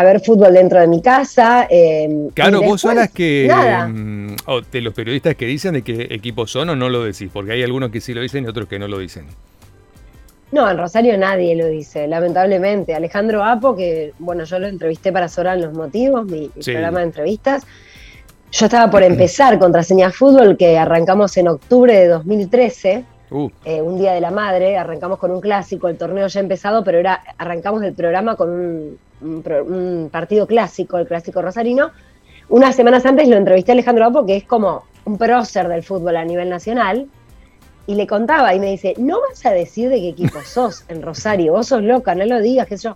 ver 0.04 0.20
fútbol 0.20 0.54
dentro 0.54 0.82
de 0.82 0.88
mi 0.88 1.02
casa. 1.02 1.66
Em, 1.70 2.28
claro, 2.32 2.62
vos 2.62 2.82
son 2.82 2.98
las 2.98 3.10
que, 3.10 3.50
mm, 3.88 4.36
de 4.70 4.82
los 4.82 4.94
periodistas 4.94 5.36
que 5.36 5.46
dicen 5.46 5.76
de 5.76 5.82
qué 5.82 6.08
equipos 6.12 6.52
son 6.52 6.72
o 6.72 6.76
no 6.76 6.90
lo 6.90 7.06
decís, 7.06 7.30
porque 7.32 7.54
hay 7.54 7.64
algunos 7.64 7.90
que 7.90 8.02
sí 8.02 8.14
lo 8.14 8.20
dicen 8.20 8.44
y 8.44 8.48
otros 8.48 8.68
que 8.68 8.78
no 8.78 8.90
lo 8.90 9.00
dicen. 9.00 9.28
No, 10.56 10.72
en 10.72 10.78
Rosario 10.78 11.18
nadie 11.18 11.54
lo 11.54 11.68
dice, 11.68 12.08
lamentablemente. 12.08 12.96
Alejandro 12.96 13.44
Apo, 13.44 13.76
que 13.76 14.14
bueno, 14.20 14.46
yo 14.46 14.58
lo 14.58 14.68
entrevisté 14.68 15.12
para 15.12 15.28
Soran 15.28 15.62
Los 15.62 15.74
Motivos, 15.74 16.26
mi, 16.26 16.48
programa 16.48 17.00
de 17.00 17.06
entrevistas. 17.08 17.68
Yo 18.54 18.68
estaba 18.68 18.90
por 18.90 19.04
empezar 19.12 19.60
Contraseña 19.60 20.12
Fútbol, 20.12 20.56
que 20.56 20.78
arrancamos 20.78 21.36
en 21.36 21.50
octubre 21.50 21.94
de 21.94 22.08
2013. 22.08 23.04
uh. 23.32 23.50
eh, 23.66 23.82
un 23.82 23.98
día 23.98 24.14
de 24.14 24.22
la 24.22 24.32
madre, 24.32 24.78
arrancamos 24.78 25.20
con 25.20 25.32
un 25.32 25.42
clásico, 25.42 25.90
el 25.90 25.98
torneo 25.98 26.26
ya 26.28 26.40
ha 26.40 26.44
empezado, 26.44 26.86
pero 26.86 27.00
era, 27.00 27.22
arrancamos 27.38 27.84
el 27.84 27.94
programa 27.94 28.38
con 28.38 28.98
un, 29.20 30.10
partido 30.10 30.48
clásico, 30.48 30.98
el 30.98 31.06
clásico 31.06 31.42
rosarino. 31.42 31.92
Unas 32.48 32.78
semanas 32.78 33.06
antes 33.06 33.28
lo 33.28 33.36
entrevisté 33.36 33.74
a 33.74 33.74
Alejandro 33.74 34.06
Apo, 34.06 34.26
que 34.26 34.38
es 34.38 34.46
como 34.46 34.86
un 35.04 35.18
prócer 35.18 35.68
del 35.68 35.84
fútbol 35.84 36.16
a 36.16 36.24
nivel 36.24 36.50
nacional, 36.50 37.10
y 37.88 37.96
le 37.96 38.08
contaba 38.08 38.54
y 38.54 38.60
me 38.60 38.72
dice, 38.72 38.94
no 38.98 39.20
vas 39.22 39.46
a 39.46 39.52
decir 39.52 39.90
de 39.90 39.98
qué 39.98 40.10
equipo 40.10 40.40
sos 40.46 40.86
en 40.88 41.02
Rosario, 41.02 41.54
vos 41.54 41.68
sos 41.68 41.84
loca, 41.84 42.16
no 42.16 42.26
lo 42.26 42.42
digas, 42.42 42.68
que 42.68 42.78
yo. 42.78 42.94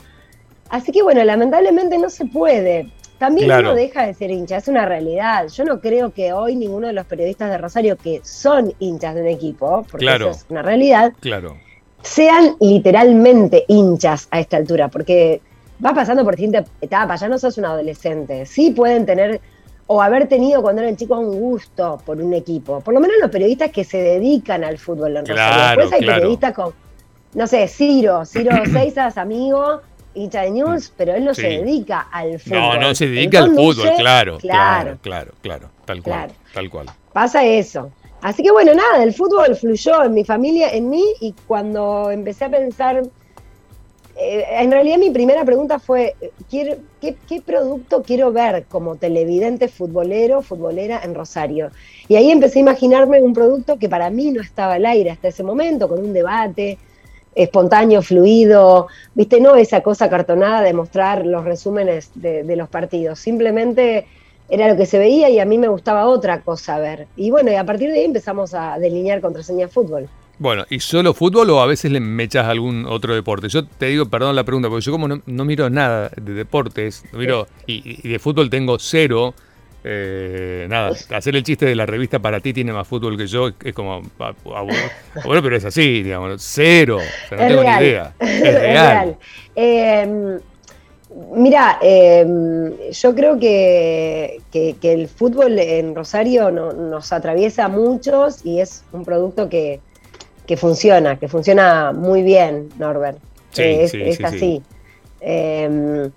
Así 0.69 0.91
que 0.91 1.01
bueno, 1.01 1.23
lamentablemente 1.23 1.97
no 1.97 2.09
se 2.09 2.25
puede. 2.25 2.91
También 3.17 3.51
uno 3.51 3.75
deja 3.75 4.07
de 4.07 4.13
ser 4.13 4.31
hincha, 4.31 4.57
es 4.57 4.69
una 4.69 4.85
realidad. 4.85 5.47
Yo 5.49 5.65
no 5.65 5.81
creo 5.81 6.13
que 6.13 6.31
hoy 6.31 6.55
ninguno 6.55 6.87
de 6.87 6.93
los 6.93 7.05
periodistas 7.05 7.49
de 7.49 7.57
Rosario 7.57 7.97
que 7.97 8.21
son 8.23 8.73
hinchas 8.79 9.13
de 9.13 9.21
un 9.21 9.27
equipo, 9.27 9.85
porque 9.91 10.05
eso 10.05 10.29
es 10.29 10.45
una 10.47 10.61
realidad, 10.61 11.11
claro. 11.19 11.57
sean 12.01 12.55
literalmente 12.61 13.65
hinchas 13.67 14.29
a 14.31 14.39
esta 14.39 14.55
altura, 14.55 14.87
porque 14.87 15.41
va 15.85 15.93
pasando 15.93 16.23
por 16.23 16.37
distintas 16.37 16.69
etapas, 16.79 17.19
ya 17.19 17.27
no 17.27 17.37
sos 17.37 17.57
un 17.57 17.65
adolescente. 17.65 18.45
Sí 18.45 18.71
pueden 18.71 19.05
tener 19.05 19.41
o 19.91 20.03
haber 20.03 20.27
tenido 20.27 20.61
cuando 20.61 20.83
eran 20.83 20.95
chicos 20.95 21.17
un 21.17 21.39
gusto 21.39 21.99
por 22.05 22.21
un 22.21 22.31
equipo. 22.35 22.79
Por 22.79 22.93
lo 22.93 22.99
menos 22.99 23.17
los 23.19 23.31
periodistas 23.31 23.71
que 23.71 23.83
se 23.83 23.97
dedican 23.97 24.63
al 24.63 24.77
fútbol 24.77 25.17
en 25.17 25.25
Rosario. 25.25 25.83
Después 25.83 25.93
hay 25.93 26.07
periodistas 26.07 26.53
con, 26.53 26.73
no 27.33 27.47
sé, 27.47 27.67
Ciro, 27.67 28.23
Ciro 28.23 28.51
Seizas, 28.71 29.17
amigo, 29.17 29.81
hincha 30.13 30.41
de 30.43 30.51
news, 30.51 30.93
pero 30.95 31.15
él 31.15 31.25
no 31.25 31.33
se 31.33 31.47
dedica 31.47 32.01
al 32.11 32.39
fútbol. 32.39 32.59
No, 32.59 32.77
no 32.79 32.93
se 32.93 33.07
dedica 33.07 33.39
al 33.39 33.55
fútbol, 33.55 33.89
claro, 33.97 34.37
claro, 34.37 34.99
claro, 35.01 35.33
claro, 35.41 35.71
tal 35.85 36.03
cual, 36.03 36.31
tal 36.53 36.69
cual. 36.69 36.85
Pasa 37.11 37.43
eso. 37.43 37.91
Así 38.21 38.43
que 38.43 38.51
bueno, 38.51 38.75
nada, 38.75 39.03
el 39.03 39.11
fútbol 39.11 39.55
fluyó 39.55 40.03
en 40.03 40.13
mi 40.13 40.23
familia, 40.23 40.69
en 40.71 40.87
mí, 40.91 41.03
y 41.19 41.33
cuando 41.47 42.11
empecé 42.11 42.45
a 42.45 42.49
pensar, 42.51 43.01
eh, 44.21 44.45
en 44.51 44.69
realidad 44.69 44.97
mi 44.97 45.11
primera 45.11 45.45
pregunta 45.45 45.79
fue, 45.79 46.15
¿qué, 46.51 46.77
¿qué, 46.99 47.41
producto 47.41 48.03
quiero 48.03 48.33
ver 48.33 48.65
como 48.65 48.97
televidente 48.97 49.69
futbolero, 49.69 50.41
futbolera 50.41 50.99
en 51.03 51.15
Rosario? 51.15 51.71
Y 52.09 52.17
ahí 52.17 52.29
empecé 52.29 52.59
a 52.59 52.63
imaginarme 52.63 53.21
un 53.21 53.33
producto 53.33 53.79
que 53.79 53.87
para 53.87 54.09
mí 54.09 54.31
no 54.31 54.41
estaba 54.41 54.73
al 54.73 54.85
aire 54.85 55.11
hasta 55.11 55.29
ese 55.29 55.43
momento, 55.43 55.87
con 55.87 55.99
un 55.99 56.11
debate, 56.11 56.77
espontáneo, 57.33 58.01
fluido, 58.01 58.87
viste, 59.13 59.39
no 59.39 59.55
esa 59.55 59.81
cosa 59.81 60.09
cartonada 60.09 60.61
de 60.61 60.73
mostrar 60.73 61.25
los 61.25 61.45
resúmenes 61.45 62.11
de, 62.15 62.55
los 62.57 62.67
partidos, 62.67 63.19
simplemente 63.19 64.05
era 64.49 64.67
lo 64.67 64.75
que 64.75 64.85
se 64.85 64.99
veía 64.99 65.29
y 65.29 65.39
a 65.39 65.45
mí 65.45 65.57
me 65.57 65.69
gustaba 65.69 66.07
otra 66.07 66.41
cosa 66.41 66.77
ver. 66.79 67.07
Y 67.15 67.31
bueno, 67.31 67.51
y 67.51 67.55
a 67.55 67.63
partir 67.63 67.91
de 67.91 67.99
ahí 67.99 68.05
empezamos 68.05 68.53
a 68.53 68.77
delinear 68.79 69.21
contraseña 69.21 69.69
fútbol. 69.69 70.09
Bueno, 70.39 70.65
¿y 70.69 70.79
solo 70.79 71.13
fútbol 71.13 71.49
o 71.49 71.61
a 71.61 71.65
veces 71.65 71.91
le 71.91 71.99
mechas 71.99 72.47
algún 72.47 72.85
otro 72.87 73.13
deporte? 73.13 73.49
Yo 73.49 73.65
te 73.65 73.87
digo, 73.87 74.05
perdón 74.05 74.35
la 74.35 74.43
pregunta, 74.43 74.69
porque 74.69 74.85
yo 74.85 74.91
como 74.91 75.07
no, 75.07 75.45
miro 75.45 75.69
nada 75.69 76.09
de 76.15 76.33
deportes, 76.33 77.03
miro, 77.11 77.47
y, 77.67 78.07
y 78.07 78.09
de 78.09 78.19
fútbol 78.19 78.49
tengo 78.49 78.79
cero, 78.79 79.35
eh, 79.83 80.67
nada, 80.69 80.91
hacer 81.15 81.35
el 81.37 81.43
chiste 81.43 81.65
de 81.65 81.75
la 81.75 81.85
revista 81.85 82.19
para 82.19 82.41
ti 82.41 82.51
tiene 82.51 82.73
más 82.73 82.85
fútbol 82.85 83.17
que 83.17 83.27
yo 83.27 83.51
es 83.63 83.73
como. 83.73 84.01
Bueno, 85.25 85.41
pero 85.41 85.55
es 85.55 85.65
así, 85.65 86.03
digamos, 86.03 86.41
cero. 86.41 86.99
no 87.31 87.37
tengo 87.37 87.63
ni 87.63 87.69
idea. 87.69 88.13
Es 88.19 88.59
real. 88.59 89.17
Em, 89.55 90.39
mira, 91.33 91.79
em, 91.81 92.73
yo 92.91 93.15
creo 93.15 93.39
que, 93.39 94.41
que, 94.51 94.75
el 94.81 95.07
fútbol 95.07 95.57
en 95.59 95.95
Rosario 95.95 96.51
nos 96.51 97.13
atraviesa 97.13 97.65
a 97.65 97.69
muchos 97.69 98.45
y 98.45 98.59
es 98.59 98.83
un 98.91 99.05
producto 99.05 99.49
que, 99.49 99.79
que 100.49 100.57
funciona, 100.57 101.19
que 101.19 101.27
funciona 101.27 101.91
muy 101.91 102.23
bien, 102.23 102.69
Norbert. 102.79 103.19
es, 103.55 103.93
es 103.93 104.23
así. 104.23 104.63
Em, 105.21 106.09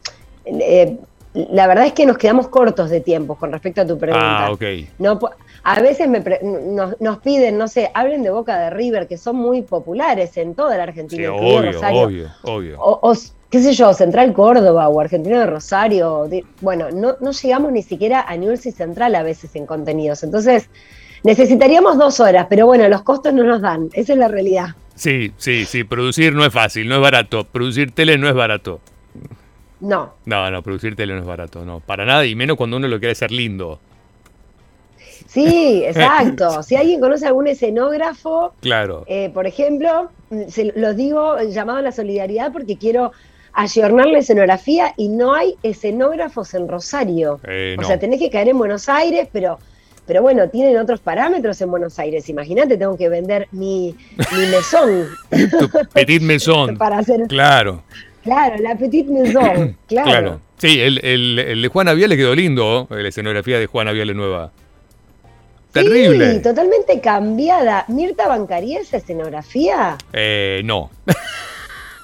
eh, 0.47 0.97
la 1.35 1.67
verdad 1.67 1.85
es 1.85 1.93
que 1.93 2.07
nos 2.07 2.17
quedamos 2.17 2.49
cortos 2.49 2.89
de 2.89 3.03
tiempo 3.03 3.35
con 3.35 3.53
respecto 3.53 3.83
a 3.83 3.87
tu 3.87 3.99
pregunta. 3.99 4.47
Ah. 4.47 4.57
No, 4.99 5.21
a 5.65 5.81
veces 5.83 6.09
nos, 6.09 7.19
piden, 7.19 7.59
no 7.59 7.69
sé, 7.69 7.91
hablen 7.93 8.23
de 8.23 8.31
Boca 8.31 8.59
de 8.59 8.71
River, 8.71 9.07
que 9.07 9.19
son 9.19 9.37
muy 9.37 9.61
populares 9.61 10.35
en 10.39 10.55
toda 10.55 10.79
la 10.79 10.85
Argentina. 10.85 11.25
Sí, 11.25 11.29
obvio, 11.29 11.79
obvio, 11.93 12.31
obvio. 12.45 12.77
O, 12.81 13.12
qué 13.51 13.61
sé 13.61 13.75
yo, 13.75 13.93
Central 13.93 14.33
Córdoba 14.33 14.89
o 14.89 14.99
Argentino 14.99 15.41
de 15.41 15.47
Rosario. 15.47 16.27
bueno, 16.62 16.91
no, 16.91 17.17
no 17.21 17.33
llegamos 17.33 17.71
ni 17.71 17.83
siquiera 17.83 18.23
a 18.23 18.35
News 18.39 18.65
y 18.65 18.73
Central 18.73 19.15
a 19.15 19.23
veces 19.23 19.55
en 19.57 19.67
contenidos. 19.67 20.23
Entonces, 20.23 20.71
necesitaríamos 21.23 21.99
dos 21.99 22.21
horas, 22.21 22.47
pero 22.49 22.67
bueno, 22.67 22.88
los 22.88 23.02
costos 23.02 23.33
no 23.33 23.45
nos 23.45 23.61
dan. 23.61 23.88
Esa 23.93 24.12
es 24.12 24.19
la 24.19 24.29
realidad. 24.29 24.69
Sí, 24.95 25.33
sí, 25.37 25.64
sí. 25.64 25.85
Producir 25.85 26.35
no 26.35 26.45
es 26.45 26.52
fácil, 26.52 26.88
no 26.88 26.97
es 26.97 27.00
barato. 27.00 27.45
Producir 27.45 27.93
tele 27.93 28.19
no 28.19 28.29
es 28.29 28.35
barato. 28.35 28.81
No. 29.81 30.14
No, 30.26 30.50
no, 30.50 30.62
producir 30.62 30.95
tele 30.95 31.14
no 31.14 31.21
es 31.21 31.26
barato, 31.26 31.64
no. 31.64 31.81
Para 31.81 32.05
nada, 32.05 32.25
y 32.25 32.35
menos 32.35 32.57
cuando 32.57 32.76
uno 32.76 32.87
lo 32.87 32.99
quiere 32.99 33.12
hacer 33.12 33.33
lindo. 33.33 33.81
Sí, 35.26 35.83
exacto. 35.87 36.62
si 36.62 36.76
alguien 36.76 37.00
conoce 37.00 37.26
algún 37.26 37.49
escenógrafo, 37.49 38.55
claro. 38.61 39.05
Eh, 39.09 39.31
por 39.33 39.47
ejemplo, 39.47 40.11
se 40.49 40.73
los 40.76 40.97
digo 40.97 41.41
llamado 41.43 41.79
a 41.79 41.83
la 41.83 41.93
solidaridad 41.93 42.52
porque 42.52 42.76
quiero 42.76 43.12
ayornar 43.55 44.07
la 44.07 44.19
escenografía 44.19 44.95
y 44.97 45.09
no 45.09 45.35
hay 45.35 45.57
escenógrafos 45.62 46.55
en 46.55 46.69
Rosario. 46.69 47.41
Eh, 47.45 47.76
o 47.79 47.85
sea, 47.85 47.99
tenés 47.99 48.21
que 48.21 48.31
caer 48.31 48.49
en 48.49 48.59
Buenos 48.59 48.88
Aires, 48.88 49.29
pero 49.33 49.59
pero 50.06 50.23
bueno, 50.23 50.49
tienen 50.49 50.76
otros 50.78 51.00
parámetros 51.00 51.61
en 51.61 51.71
Buenos 51.71 51.99
Aires. 51.99 52.28
Imagínate, 52.28 52.76
tengo 52.76 52.97
que 52.97 53.09
vender 53.09 53.49
mi, 53.52 53.94
mi 54.37 54.47
mesón. 54.50 55.09
tu 55.59 55.68
petit 55.92 56.23
mesón. 56.23 56.76
Para 56.78 56.99
hacer, 56.99 57.26
claro. 57.28 57.82
Claro, 58.23 58.56
la 58.62 58.76
Petite 58.76 59.11
Maison, 59.11 59.76
claro. 59.88 60.11
claro. 60.11 60.40
Sí, 60.59 60.80
el, 60.80 61.04
el, 61.04 61.61
de 61.61 61.68
Juana 61.68 61.92
Viale 61.92 62.16
quedó 62.16 62.35
lindo, 62.37 62.87
la 62.88 63.09
escenografía 63.09 63.59
de 63.59 63.66
Juana 63.66 63.90
Viale 63.90 64.14
nueva. 64.14 64.52
Terrible. 65.73 66.35
Sí, 66.35 66.42
totalmente 66.42 67.00
cambiada. 67.00 67.85
¿Mirta 67.88 68.28
bancaría 68.28 68.80
esa 68.80 68.99
escenografía? 68.99 69.97
Eh, 70.12 70.62
no. 70.64 70.90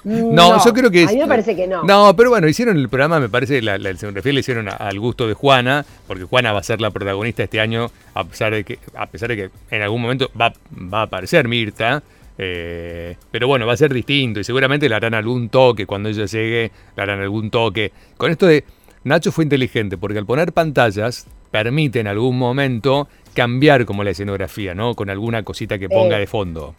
No, 0.09 0.63
yo 0.63 0.73
creo 0.73 0.89
que... 0.89 1.03
A 1.03 1.07
mí 1.07 1.17
me 1.17 1.27
parece 1.27 1.55
que 1.55 1.67
no. 1.67 1.83
No, 1.83 2.15
pero 2.15 2.29
bueno, 2.29 2.47
hicieron 2.47 2.77
el 2.77 2.89
programa, 2.89 3.19
me 3.19 3.29
parece, 3.29 3.61
la, 3.61 3.77
la 3.77 3.91
escenografía 3.91 4.33
le 4.33 4.39
hicieron 4.39 4.67
al 4.67 4.99
gusto 4.99 5.27
de 5.27 5.33
Juana, 5.33 5.85
porque 6.07 6.23
Juana 6.23 6.51
va 6.51 6.59
a 6.59 6.63
ser 6.63 6.81
la 6.81 6.91
protagonista 6.91 7.43
este 7.43 7.59
año, 7.59 7.91
a 8.13 8.23
pesar 8.23 8.53
de 8.53 8.63
que, 8.63 8.79
a 8.95 9.05
pesar 9.05 9.29
de 9.29 9.35
que 9.35 9.49
en 9.69 9.81
algún 9.81 10.01
momento 10.01 10.29
va, 10.39 10.53
va 10.71 11.01
a 11.01 11.03
aparecer 11.03 11.47
Mirta. 11.47 12.01
Eh, 12.41 13.17
pero 13.31 13.47
bueno, 13.47 13.67
va 13.67 13.73
a 13.73 13.77
ser 13.77 13.93
distinto 13.93 14.39
y 14.39 14.45
seguramente 14.45 14.87
le 14.87 14.95
harán 14.95 15.13
algún 15.13 15.49
toque 15.49 15.85
cuando 15.85 16.07
ella 16.07 16.25
llegue, 16.25 16.71
le 16.95 17.03
harán 17.03 17.19
algún 17.19 17.51
toque. 17.51 17.91
Con 18.15 18.31
esto 18.31 18.47
de 18.47 18.63
Nacho 19.03 19.33
fue 19.33 19.43
inteligente 19.43 19.97
porque 19.97 20.19
al 20.19 20.25
poner 20.25 20.53
pantallas 20.53 21.27
permite 21.51 21.99
en 21.99 22.07
algún 22.07 22.37
momento 22.37 23.09
cambiar 23.33 23.85
como 23.85 24.05
la 24.05 24.11
escenografía, 24.11 24.73
¿no? 24.73 24.95
Con 24.95 25.09
alguna 25.09 25.43
cosita 25.43 25.77
que 25.77 25.89
ponga 25.89 26.17
de 26.17 26.27
fondo. 26.27 26.75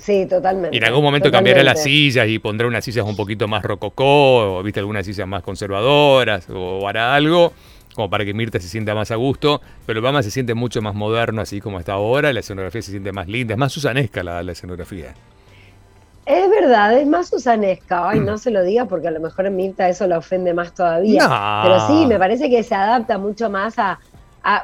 Sí, 0.00 0.26
totalmente. 0.26 0.74
Y 0.74 0.78
en 0.78 0.84
algún 0.84 1.02
momento 1.02 1.30
cambiará 1.30 1.62
las 1.62 1.82
sillas 1.82 2.26
y 2.26 2.38
pondrá 2.38 2.66
unas 2.66 2.84
sillas 2.84 3.04
un 3.04 3.16
poquito 3.16 3.46
más 3.46 3.62
rococó, 3.62 4.58
o 4.58 4.62
viste 4.62 4.80
algunas 4.80 5.04
sillas 5.04 5.28
más 5.28 5.42
conservadoras, 5.42 6.48
o 6.48 6.88
hará 6.88 7.14
algo 7.14 7.52
como 7.94 8.08
para 8.08 8.24
que 8.24 8.32
Mirta 8.32 8.58
se 8.60 8.68
sienta 8.68 8.94
más 8.94 9.10
a 9.10 9.16
gusto, 9.16 9.60
pero 9.84 9.98
el 9.98 10.02
programa 10.02 10.22
se 10.22 10.30
siente 10.30 10.54
mucho 10.54 10.80
más 10.80 10.94
moderno, 10.94 11.42
así 11.42 11.60
como 11.60 11.78
está 11.78 11.94
ahora, 11.94 12.32
la 12.32 12.40
escenografía 12.40 12.80
se 12.80 12.92
siente 12.92 13.12
más 13.12 13.28
linda, 13.28 13.54
es 13.54 13.58
más 13.58 13.72
susanesca 13.72 14.22
la, 14.22 14.42
la 14.42 14.52
escenografía. 14.52 15.12
Es 16.24 16.48
verdad, 16.48 16.96
es 16.96 17.06
más 17.06 17.28
susanesca. 17.28 18.08
Ay, 18.08 18.20
no 18.20 18.38
se 18.38 18.50
lo 18.50 18.62
diga 18.62 18.84
porque 18.84 19.08
a 19.08 19.10
lo 19.10 19.18
mejor 19.18 19.46
en 19.46 19.56
Mirta 19.56 19.88
eso 19.88 20.06
la 20.06 20.18
ofende 20.18 20.54
más 20.54 20.72
todavía. 20.72 21.60
Pero 21.62 21.86
sí, 21.88 22.06
me 22.06 22.18
parece 22.18 22.48
que 22.48 22.62
se 22.62 22.74
adapta 22.74 23.18
mucho 23.18 23.50
más 23.50 23.74
a, 23.78 23.98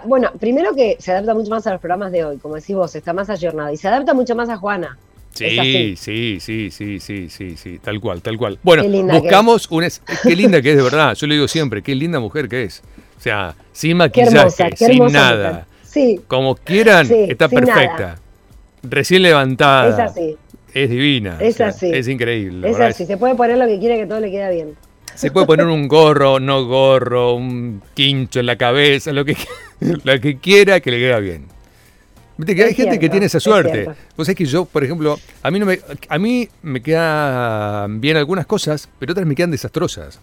Bueno, 0.04 0.30
primero 0.38 0.74
que 0.74 0.96
se 1.00 1.10
adapta 1.10 1.34
mucho 1.34 1.50
más 1.50 1.66
a 1.66 1.72
los 1.72 1.80
programas 1.80 2.12
de 2.12 2.24
hoy, 2.24 2.38
como 2.38 2.54
decís 2.54 2.76
vos, 2.76 2.94
está 2.94 3.12
más 3.12 3.28
ayornado. 3.30 3.72
Y 3.72 3.76
se 3.76 3.88
adapta 3.88 4.14
mucho 4.14 4.36
más 4.36 4.48
a 4.48 4.56
Juana. 4.56 4.96
Sí, 5.36 5.96
sí, 5.96 6.38
sí, 6.40 6.70
sí, 6.70 7.00
sí, 7.00 7.28
sí, 7.28 7.56
sí, 7.56 7.78
tal 7.78 8.00
cual, 8.00 8.22
tal 8.22 8.36
cual. 8.36 8.58
Bueno, 8.62 8.84
buscamos 9.08 9.70
una... 9.70 9.88
Qué 10.22 10.34
linda 10.34 10.62
que 10.62 10.70
es 10.70 10.76
de 10.76 10.82
verdad, 10.82 11.14
yo 11.14 11.26
le 11.26 11.34
digo 11.34 11.48
siempre, 11.48 11.82
qué 11.82 11.94
linda 11.94 12.20
mujer 12.20 12.48
que 12.48 12.64
es. 12.64 12.82
O 13.18 13.20
sea, 13.20 13.54
sin 13.72 13.96
maquillaje, 13.96 14.76
sin 14.76 15.06
nada. 15.06 15.66
Sí. 15.82 16.20
Como 16.26 16.54
quieran, 16.54 17.08
está 17.10 17.48
perfecta. 17.48 18.18
Recién 18.82 19.22
levantada. 19.22 19.88
Es 19.88 20.10
así. 20.10 20.36
Es 20.72 20.90
divina. 20.90 21.38
Es 21.40 21.60
así. 21.60 21.90
Es 21.92 22.06
increíble. 22.08 22.68
Es 22.70 22.78
así. 22.78 23.06
Se 23.06 23.16
puede 23.16 23.34
poner 23.34 23.56
lo 23.56 23.66
que 23.66 23.78
quiera 23.78 23.96
que 23.96 24.06
todo 24.06 24.20
le 24.20 24.30
queda 24.30 24.50
bien. 24.50 24.76
Se 25.14 25.30
puede 25.30 25.46
poner 25.46 25.66
un 25.66 25.88
gorro, 25.88 26.38
no 26.38 26.66
gorro, 26.66 27.34
un 27.34 27.82
quincho 27.94 28.40
en 28.40 28.46
la 28.46 28.56
cabeza, 28.56 29.12
lo 29.12 29.24
que, 29.24 29.34
lo 29.80 30.20
que 30.20 30.36
quiera 30.36 30.80
que 30.80 30.90
le 30.90 30.98
queda 30.98 31.18
bien. 31.18 31.46
Viste 32.38 32.54
que 32.54 32.64
hay 32.64 32.74
gente 32.74 32.98
que 32.98 33.08
tiene 33.08 33.26
esa 33.26 33.40
suerte. 33.40 33.86
Vos 34.16 34.26
sabés 34.26 34.36
que 34.36 34.44
yo, 34.44 34.64
por 34.64 34.84
ejemplo, 34.84 35.18
a 35.42 35.50
mí 35.50 35.58
no 35.58 35.66
me, 35.66 35.80
a 36.08 36.18
mí 36.18 36.48
me 36.62 36.82
quedan 36.82 38.00
bien 38.00 38.16
algunas 38.16 38.46
cosas, 38.46 38.88
pero 38.98 39.12
otras 39.12 39.26
me 39.26 39.34
quedan 39.34 39.50
desastrosas. 39.50 40.20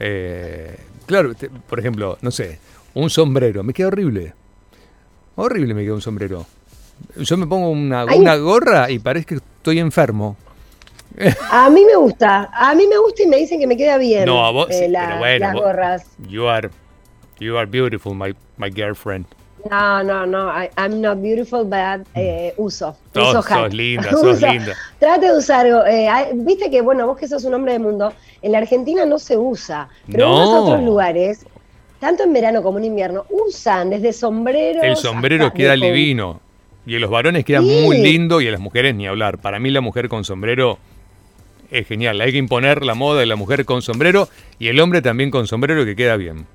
Eh, 0.00 0.76
claro, 1.06 1.32
por 1.68 1.78
ejemplo, 1.78 2.18
no 2.20 2.30
sé, 2.30 2.58
un 2.94 3.08
sombrero, 3.08 3.62
me 3.62 3.72
queda 3.72 3.88
horrible. 3.88 4.34
Horrible 5.36 5.74
me 5.74 5.82
queda 5.84 5.94
un 5.94 6.02
sombrero. 6.02 6.46
Yo 7.16 7.36
me 7.36 7.46
pongo 7.46 7.70
una, 7.70 8.04
una 8.04 8.36
gorra 8.36 8.90
y 8.90 8.98
parece 8.98 9.26
que 9.26 9.34
estoy 9.36 9.78
enfermo. 9.78 10.36
A 11.50 11.70
mí 11.70 11.84
me 11.84 11.94
gusta, 11.96 12.50
a 12.52 12.74
mí 12.74 12.86
me 12.88 12.98
gusta 12.98 13.22
y 13.22 13.26
me 13.26 13.36
dicen 13.36 13.60
que 13.60 13.66
me 13.68 13.76
queda 13.76 13.98
bien. 13.98 14.26
No, 14.26 14.44
a 14.44 14.50
vos, 14.50 14.68
eh, 14.70 14.88
las 14.88 15.54
gorras. 15.54 16.06
You 16.28 16.48
are, 16.48 16.70
you 17.38 17.56
are 17.56 17.66
beautiful, 17.66 18.14
my, 18.14 18.34
my 18.56 18.70
girlfriend. 18.70 19.26
No, 19.70 20.02
no, 20.02 20.26
no, 20.26 20.48
I, 20.50 20.68
I'm 20.76 21.00
not 21.00 21.22
beautiful, 21.22 21.64
but 21.64 22.06
eh, 22.14 22.52
uso. 22.58 22.96
uso 23.14 23.42
sos 23.42 23.72
linda, 23.72 24.10
sos 24.10 24.40
linda. 24.42 24.74
Trate 24.98 25.26
de 25.26 25.38
usar, 25.38 25.66
eh, 25.86 26.08
viste 26.34 26.70
que, 26.70 26.82
bueno, 26.82 27.06
vos 27.06 27.16
que 27.16 27.26
sos 27.26 27.44
un 27.44 27.54
hombre 27.54 27.72
de 27.72 27.78
mundo, 27.78 28.12
en 28.42 28.52
la 28.52 28.58
Argentina 28.58 29.06
no 29.06 29.18
se 29.18 29.38
usa, 29.38 29.88
pero 30.10 30.26
en 30.26 30.48
otros 30.48 30.82
lugares, 30.82 31.46
tanto 31.98 32.24
en 32.24 32.32
verano 32.34 32.62
como 32.62 32.78
en 32.78 32.84
invierno, 32.84 33.24
usan 33.30 33.88
desde 33.90 34.12
sombreros. 34.12 34.84
El 34.84 34.96
sombrero 34.96 35.52
queda 35.52 35.74
divino. 35.74 36.40
Y 36.86 36.96
en 36.96 37.00
los 37.00 37.10
varones 37.10 37.46
queda 37.46 37.62
muy 37.62 37.98
lindo 38.02 38.42
y 38.42 38.46
en 38.46 38.52
las 38.52 38.60
mujeres 38.60 38.94
ni 38.94 39.06
hablar. 39.06 39.38
Para 39.38 39.58
mí 39.58 39.70
la 39.70 39.80
mujer 39.80 40.10
con 40.10 40.24
sombrero 40.24 40.78
es 41.70 41.86
genial. 41.86 42.20
Hay 42.20 42.32
que 42.32 42.38
imponer 42.38 42.84
la 42.84 42.94
moda 42.94 43.20
de 43.20 43.26
la 43.26 43.36
mujer 43.36 43.64
con 43.64 43.80
sombrero 43.80 44.28
y 44.58 44.68
el 44.68 44.78
hombre 44.80 45.00
también 45.00 45.30
con 45.30 45.46
sombrero 45.46 45.86
que 45.86 45.96
queda 45.96 46.16
bien. 46.16 46.46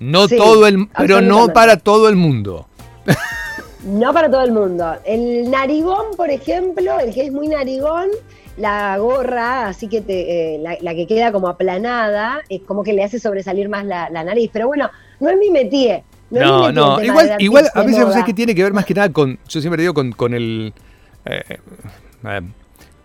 No 0.00 0.28
todo 0.28 0.66
el, 0.66 0.88
pero 0.96 1.20
no 1.20 1.48
para 1.48 1.76
todo 1.76 2.08
el 2.08 2.16
mundo. 2.16 2.66
No 3.84 4.12
para 4.12 4.28
todo 4.28 4.42
el 4.42 4.52
mundo. 4.52 4.96
El 5.04 5.50
narigón, 5.50 6.16
por 6.16 6.30
ejemplo, 6.30 6.98
el 6.98 7.14
que 7.14 7.26
es 7.26 7.32
muy 7.32 7.46
narigón, 7.46 8.08
la 8.56 8.98
gorra, 8.98 9.68
así 9.68 9.88
que 9.88 10.00
te, 10.00 10.56
eh, 10.56 10.58
la, 10.58 10.94
que 10.94 11.06
queda 11.06 11.30
como 11.30 11.48
aplanada, 11.48 12.40
es 12.48 12.60
como 12.62 12.82
que 12.82 12.92
le 12.92 13.04
hace 13.04 13.20
sobresalir 13.20 13.68
más 13.68 13.86
la, 13.86 14.10
nariz. 14.10 14.50
Pero 14.52 14.66
bueno, 14.66 14.90
no 15.20 15.30
es 15.30 15.38
mi 15.38 15.50
métier. 15.50 16.02
No, 16.28 16.72
no, 16.72 17.02
igual, 17.02 17.36
igual 17.38 17.70
a 17.72 17.82
veces 17.82 18.24
que 18.24 18.34
tiene 18.34 18.54
que 18.54 18.64
ver 18.64 18.74
más 18.74 18.84
que 18.84 18.94
nada 18.94 19.10
con, 19.10 19.38
yo 19.48 19.60
siempre 19.60 19.80
digo 19.80 19.94
con, 19.94 20.12
con 20.12 20.34
el, 20.34 20.74
eh, 21.24 21.58
eh, 22.24 22.40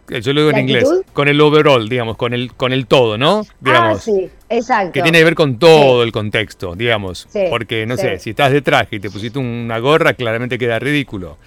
yo 0.10 0.33
lo 0.33 0.41
digo 0.41 0.51
en 0.51 0.60
inglés, 0.60 0.89
con 1.13 1.27
el 1.27 1.39
overall, 1.39 1.88
digamos, 1.88 2.17
con 2.17 2.33
el, 2.33 2.53
con 2.53 2.74
el 2.74 2.88
todo, 2.88 3.17
¿no? 3.17 3.43
Ah, 3.48 3.55
digamos, 3.62 3.98
ah, 3.98 4.01
sí, 4.01 4.29
exacto. 4.50 4.91
Que 4.91 5.01
tiene 5.01 5.19
que 5.19 5.24
ver 5.24 5.36
con 5.36 5.60
todo 5.60 6.03
el 6.03 6.12
contexto, 6.12 6.75
digamos. 6.75 7.27
porque, 7.50 7.86
no 7.86 7.98
sé, 7.98 8.19
si 8.19 8.31
estás 8.31 8.51
de 8.51 8.62
traje 8.62 8.98
y 8.98 9.00
te 9.00 9.10
pusiste 9.10 9.39
una 9.39 9.79
gorra, 9.79 10.13
claramente 10.13 10.57
queda 10.57 10.79
ridículo. 10.79 11.38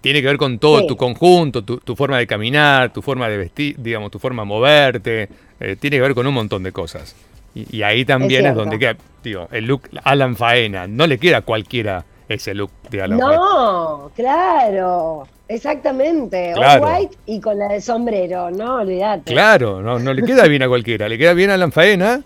Tiene 0.00 0.20
que 0.20 0.26
ver 0.26 0.36
con 0.36 0.58
todo 0.58 0.86
tu 0.86 0.96
conjunto, 0.96 1.62
tu, 1.62 1.96
forma 1.96 2.18
de 2.18 2.26
caminar, 2.26 2.92
tu 2.92 3.02
forma 3.02 3.28
de 3.28 3.36
vestir, 3.36 3.76
digamos, 3.78 4.10
tu 4.10 4.18
forma 4.18 4.42
de 4.42 4.46
moverte. 4.46 5.28
Eh, 5.60 5.76
tiene 5.78 5.98
que 5.98 6.02
ver 6.02 6.14
con 6.14 6.26
un 6.26 6.34
montón 6.34 6.62
de 6.62 6.72
cosas. 6.72 7.14
Y, 7.54 7.82
ahí 7.82 8.04
también 8.04 8.46
es, 8.46 8.54
donde 8.54 8.78
queda, 8.78 8.96
digo, 9.22 9.48
el 9.52 9.66
look 9.66 9.82
Alan 10.02 10.34
Faena. 10.34 10.86
No 10.88 11.06
le 11.06 11.18
queda 11.18 11.38
a 11.38 11.42
cualquiera 11.42 12.04
ese 12.32 12.54
look 12.54 12.70
de 12.90 13.02
Alan. 13.02 13.18
No, 13.18 14.10
claro. 14.14 15.26
Exactamente, 15.48 16.52
claro. 16.54 16.86
white 16.86 17.16
y 17.26 17.40
con 17.40 17.58
la 17.58 17.68
de 17.68 17.80
sombrero, 17.82 18.50
no 18.50 18.76
olvídate. 18.76 19.32
Claro, 19.32 19.82
no, 19.82 19.98
no 19.98 20.14
le 20.14 20.22
queda 20.22 20.46
bien 20.46 20.62
a 20.62 20.68
cualquiera, 20.68 21.08
le 21.08 21.18
queda 21.18 21.34
bien 21.34 21.50
a 21.50 21.54
Alan 21.54 21.72
Faena 21.72 22.22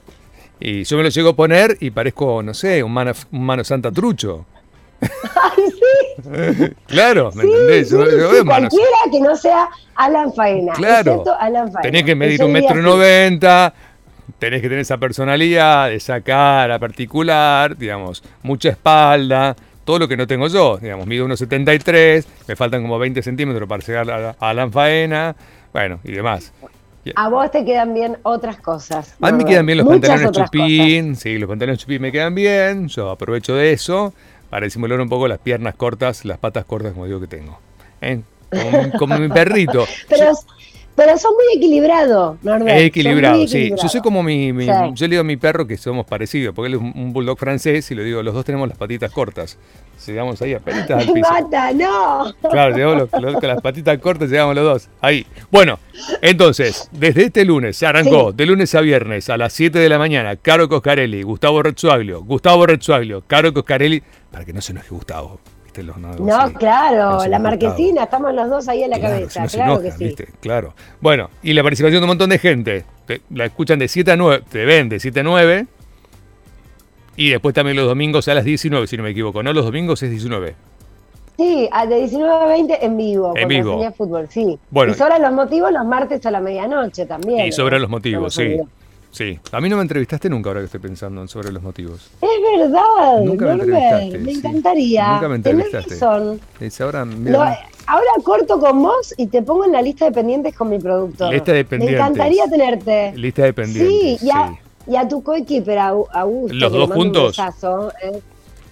y 0.60 0.84
yo 0.84 0.96
me 0.96 1.02
lo 1.02 1.08
llego 1.08 1.30
a 1.30 1.36
poner 1.36 1.76
y 1.80 1.90
parezco, 1.90 2.42
no 2.42 2.54
sé, 2.54 2.82
un 2.84 2.92
mano, 2.92 3.12
un 3.32 3.44
mano 3.44 3.64
santa 3.64 3.90
trucho. 3.90 4.46
Sí. 5.00 5.08
claro, 6.86 7.30
¿me 7.34 7.42
entendés? 7.42 7.92
cualquiera 7.92 8.96
que 9.10 9.20
no 9.20 9.36
sea 9.36 9.68
Alan 9.96 10.32
Faena. 10.32 10.72
Claro. 10.74 11.24
Alan 11.38 11.72
Faena. 11.72 11.82
Tenés 11.82 12.04
que 12.04 12.14
medir 12.14 12.44
un 12.44 12.52
metro 12.52 12.76
noventa, 12.76 13.74
tenés 14.38 14.62
que 14.62 14.68
tener 14.68 14.80
esa 14.80 14.98
personalidad, 14.98 15.92
esa 15.92 16.20
cara 16.20 16.78
particular, 16.78 17.76
digamos, 17.76 18.22
mucha 18.42 18.70
espalda, 18.70 19.56
todo 19.86 20.00
lo 20.00 20.08
que 20.08 20.18
no 20.18 20.26
tengo 20.26 20.48
yo. 20.48 20.76
Digamos, 20.76 21.06
mido 21.06 21.26
1,73, 21.26 22.26
me 22.48 22.56
faltan 22.56 22.82
como 22.82 22.98
20 22.98 23.22
centímetros 23.22 23.66
para 23.66 23.82
llegar 23.82 24.10
a, 24.10 24.36
a 24.38 24.52
la 24.52 24.68
faena, 24.68 25.34
bueno, 25.72 26.00
y 26.04 26.12
demás. 26.12 26.52
A 27.14 27.28
vos 27.28 27.50
te 27.50 27.64
quedan 27.64 27.94
bien 27.94 28.18
otras 28.24 28.56
cosas. 28.56 29.14
A 29.20 29.30
mí 29.30 29.38
me 29.38 29.44
quedan 29.48 29.64
bien 29.64 29.78
los 29.78 29.86
pantalones 29.86 30.32
chupín, 30.32 31.14
sí, 31.14 31.38
los 31.38 31.48
pantalones 31.48 31.78
chupín 31.78 32.02
me 32.02 32.10
quedan 32.10 32.34
bien, 32.34 32.88
yo 32.88 33.10
aprovecho 33.10 33.54
de 33.54 33.72
eso 33.72 34.12
para 34.50 34.64
disimular 34.64 35.00
un 35.00 35.08
poco 35.08 35.28
las 35.28 35.38
piernas 35.38 35.74
cortas, 35.76 36.24
las 36.24 36.38
patas 36.38 36.64
cortas 36.64 36.92
como 36.92 37.06
digo 37.06 37.20
que 37.20 37.28
tengo. 37.28 37.58
¿Eh? 38.00 38.20
Como, 38.98 39.18
mi 39.18 39.28
perrito. 39.28 39.86
Pero, 40.08 40.32
pero 40.96 41.18
son 41.18 41.34
muy 41.34 41.44
equilibrados, 41.56 42.42
Norbert. 42.42 42.80
Equilibrado, 42.80 43.46
sí. 43.46 43.70
Yo 43.70 43.88
soy 43.88 44.00
como 44.00 44.22
mi, 44.22 44.52
Yo 44.94 45.06
le 45.06 45.08
digo 45.08 45.20
a 45.20 45.24
mi 45.24 45.36
perro 45.36 45.66
que 45.66 45.76
somos 45.76 46.06
parecidos, 46.06 46.54
porque 46.54 46.68
él 46.68 46.74
es 46.74 46.80
un 46.80 47.12
bulldog 47.12 47.38
francés 47.38 47.90
y 47.90 47.94
le 47.94 48.02
digo, 48.02 48.22
los 48.22 48.34
dos 48.34 48.44
tenemos 48.44 48.66
las 48.68 48.78
patitas 48.78 49.12
cortas. 49.12 49.58
Llegamos 50.06 50.40
ahí 50.40 50.54
a 50.54 50.60
patitas 50.60 51.06
al 51.06 51.12
piso. 51.12 51.28
¡Mata, 51.30 51.72
no! 51.72 52.32
Claro, 52.50 52.74
llegamos 52.74 53.10
con 53.10 53.48
las 53.48 53.60
patitas 53.60 53.98
cortas, 53.98 54.30
llegamos 54.30 54.54
los 54.54 54.64
dos. 54.64 54.88
Ahí. 55.02 55.26
Bueno, 55.50 55.78
entonces, 56.22 56.88
desde 56.92 57.24
este 57.24 57.44
lunes 57.44 57.76
se 57.76 57.86
arrancó, 57.86 58.32
de 58.32 58.46
lunes 58.46 58.74
a 58.74 58.80
viernes, 58.80 59.28
a 59.28 59.36
las 59.36 59.52
7 59.52 59.78
de 59.78 59.88
la 59.88 59.98
mañana, 59.98 60.36
Caro 60.36 60.68
Coscarelli, 60.68 61.22
Gustavo 61.22 61.62
Rezzuaglio, 61.62 62.22
Gustavo 62.22 62.66
Rezzuaglio, 62.66 63.22
Caro 63.26 63.52
Coscarelli, 63.52 64.02
para 64.30 64.44
que 64.44 64.52
no 64.52 64.62
se 64.62 64.72
enoje 64.72 64.88
Gustavo 64.90 65.40
no, 65.82 66.52
claro, 66.54 67.26
la 67.26 67.38
marquesina, 67.38 68.04
estamos 68.04 68.34
los 68.34 68.48
dos 68.48 68.68
ahí 68.68 68.82
en 68.82 68.90
la 68.90 69.00
cabeza, 69.00 69.46
claro 69.46 69.80
que 69.80 69.90
sí. 69.92 70.14
Claro. 70.40 70.74
Bueno, 71.00 71.30
y 71.42 71.52
la 71.52 71.62
participación 71.62 72.00
de 72.00 72.04
un 72.04 72.08
montón 72.08 72.30
de 72.30 72.38
gente. 72.38 72.84
la 73.30 73.46
escuchan 73.46 73.78
de 73.78 73.88
7 73.88 74.12
a 74.12 74.16
9, 74.16 74.44
te 74.50 74.64
ven 74.64 74.88
de 74.88 75.00
7 75.00 75.20
a 75.20 75.22
9. 75.22 75.66
Y 77.18 77.30
después 77.30 77.54
también 77.54 77.76
los 77.76 77.86
domingos 77.86 78.28
a 78.28 78.34
las 78.34 78.44
19, 78.44 78.86
si 78.86 78.96
no 78.96 79.02
me 79.02 79.10
equivoco. 79.10 79.42
No, 79.42 79.52
los 79.52 79.64
domingos 79.64 80.02
es 80.02 80.10
19. 80.10 80.54
Sí, 81.36 81.68
de 81.88 81.98
19 81.98 82.32
a 82.32 82.46
20 82.46 82.84
en 82.84 82.96
vivo. 82.96 83.34
En 83.36 83.48
vivo. 83.48 83.92
fútbol, 83.92 84.26
sí. 84.28 84.58
Bueno, 84.70 84.92
y 84.92 84.94
sobran 84.94 85.20
los 85.22 85.32
motivos 85.32 85.70
los 85.70 85.84
martes 85.84 86.24
a 86.24 86.30
la 86.30 86.40
medianoche 86.40 87.06
también. 87.06 87.46
Y 87.46 87.52
sobran 87.52 87.80
los 87.80 87.90
motivos, 87.90 88.34
sí. 88.34 88.58
Sí, 89.16 89.40
a 89.50 89.62
mí 89.62 89.70
no 89.70 89.76
me 89.76 89.82
entrevistaste 89.82 90.28
nunca 90.28 90.50
ahora 90.50 90.60
que 90.60 90.66
estoy 90.66 90.80
pensando 90.80 91.26
sobre 91.26 91.50
los 91.50 91.62
motivos. 91.62 92.10
Es 92.20 92.58
verdad, 92.58 93.22
nunca 93.24 93.46
me 93.46 93.52
entrevistaste. 93.52 94.18
Me 94.18 94.32
encantaría. 94.32 95.12
Nunca 95.14 95.28
me 95.30 95.36
entrevistaste. 95.36 96.04
ahora, 96.04 97.06
ahora 97.86 98.10
corto 98.22 98.60
con 98.60 98.82
vos 98.82 99.14
y 99.16 99.28
te 99.28 99.40
pongo 99.40 99.64
en 99.64 99.72
la 99.72 99.80
lista 99.80 100.04
de 100.04 100.12
pendientes 100.12 100.54
con 100.54 100.68
mi 100.68 100.78
productor. 100.78 101.32
Lista 101.32 101.52
de 101.52 101.64
pendientes. 101.64 101.98
Me 101.98 102.04
encantaría 102.04 102.44
tenerte. 102.44 103.12
Lista 103.16 103.44
de 103.44 103.54
pendientes. 103.54 104.20
Sí, 104.20 104.28
y 104.86 104.96
a, 104.96 105.08
tu 105.08 105.22
coequiper, 105.22 105.78
Augusto. 105.78 106.54
¿Los 106.54 106.72
dos 106.72 106.90
juntos? 106.90 107.38
Eh. 108.02 108.20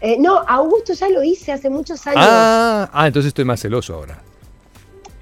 Eh, 0.03 0.17
no, 0.21 0.41
Augusto 0.47 0.93
ya 0.93 1.09
lo 1.09 1.23
hice 1.23 1.53
hace 1.53 1.71
muchos 1.71 2.07
años. 2.07 2.21
Ah, 2.23 2.91
ah 2.93 3.07
entonces 3.07 3.29
estoy 3.29 3.47
más 3.47 3.61
celoso 3.61 3.95
ahora. 3.95 4.21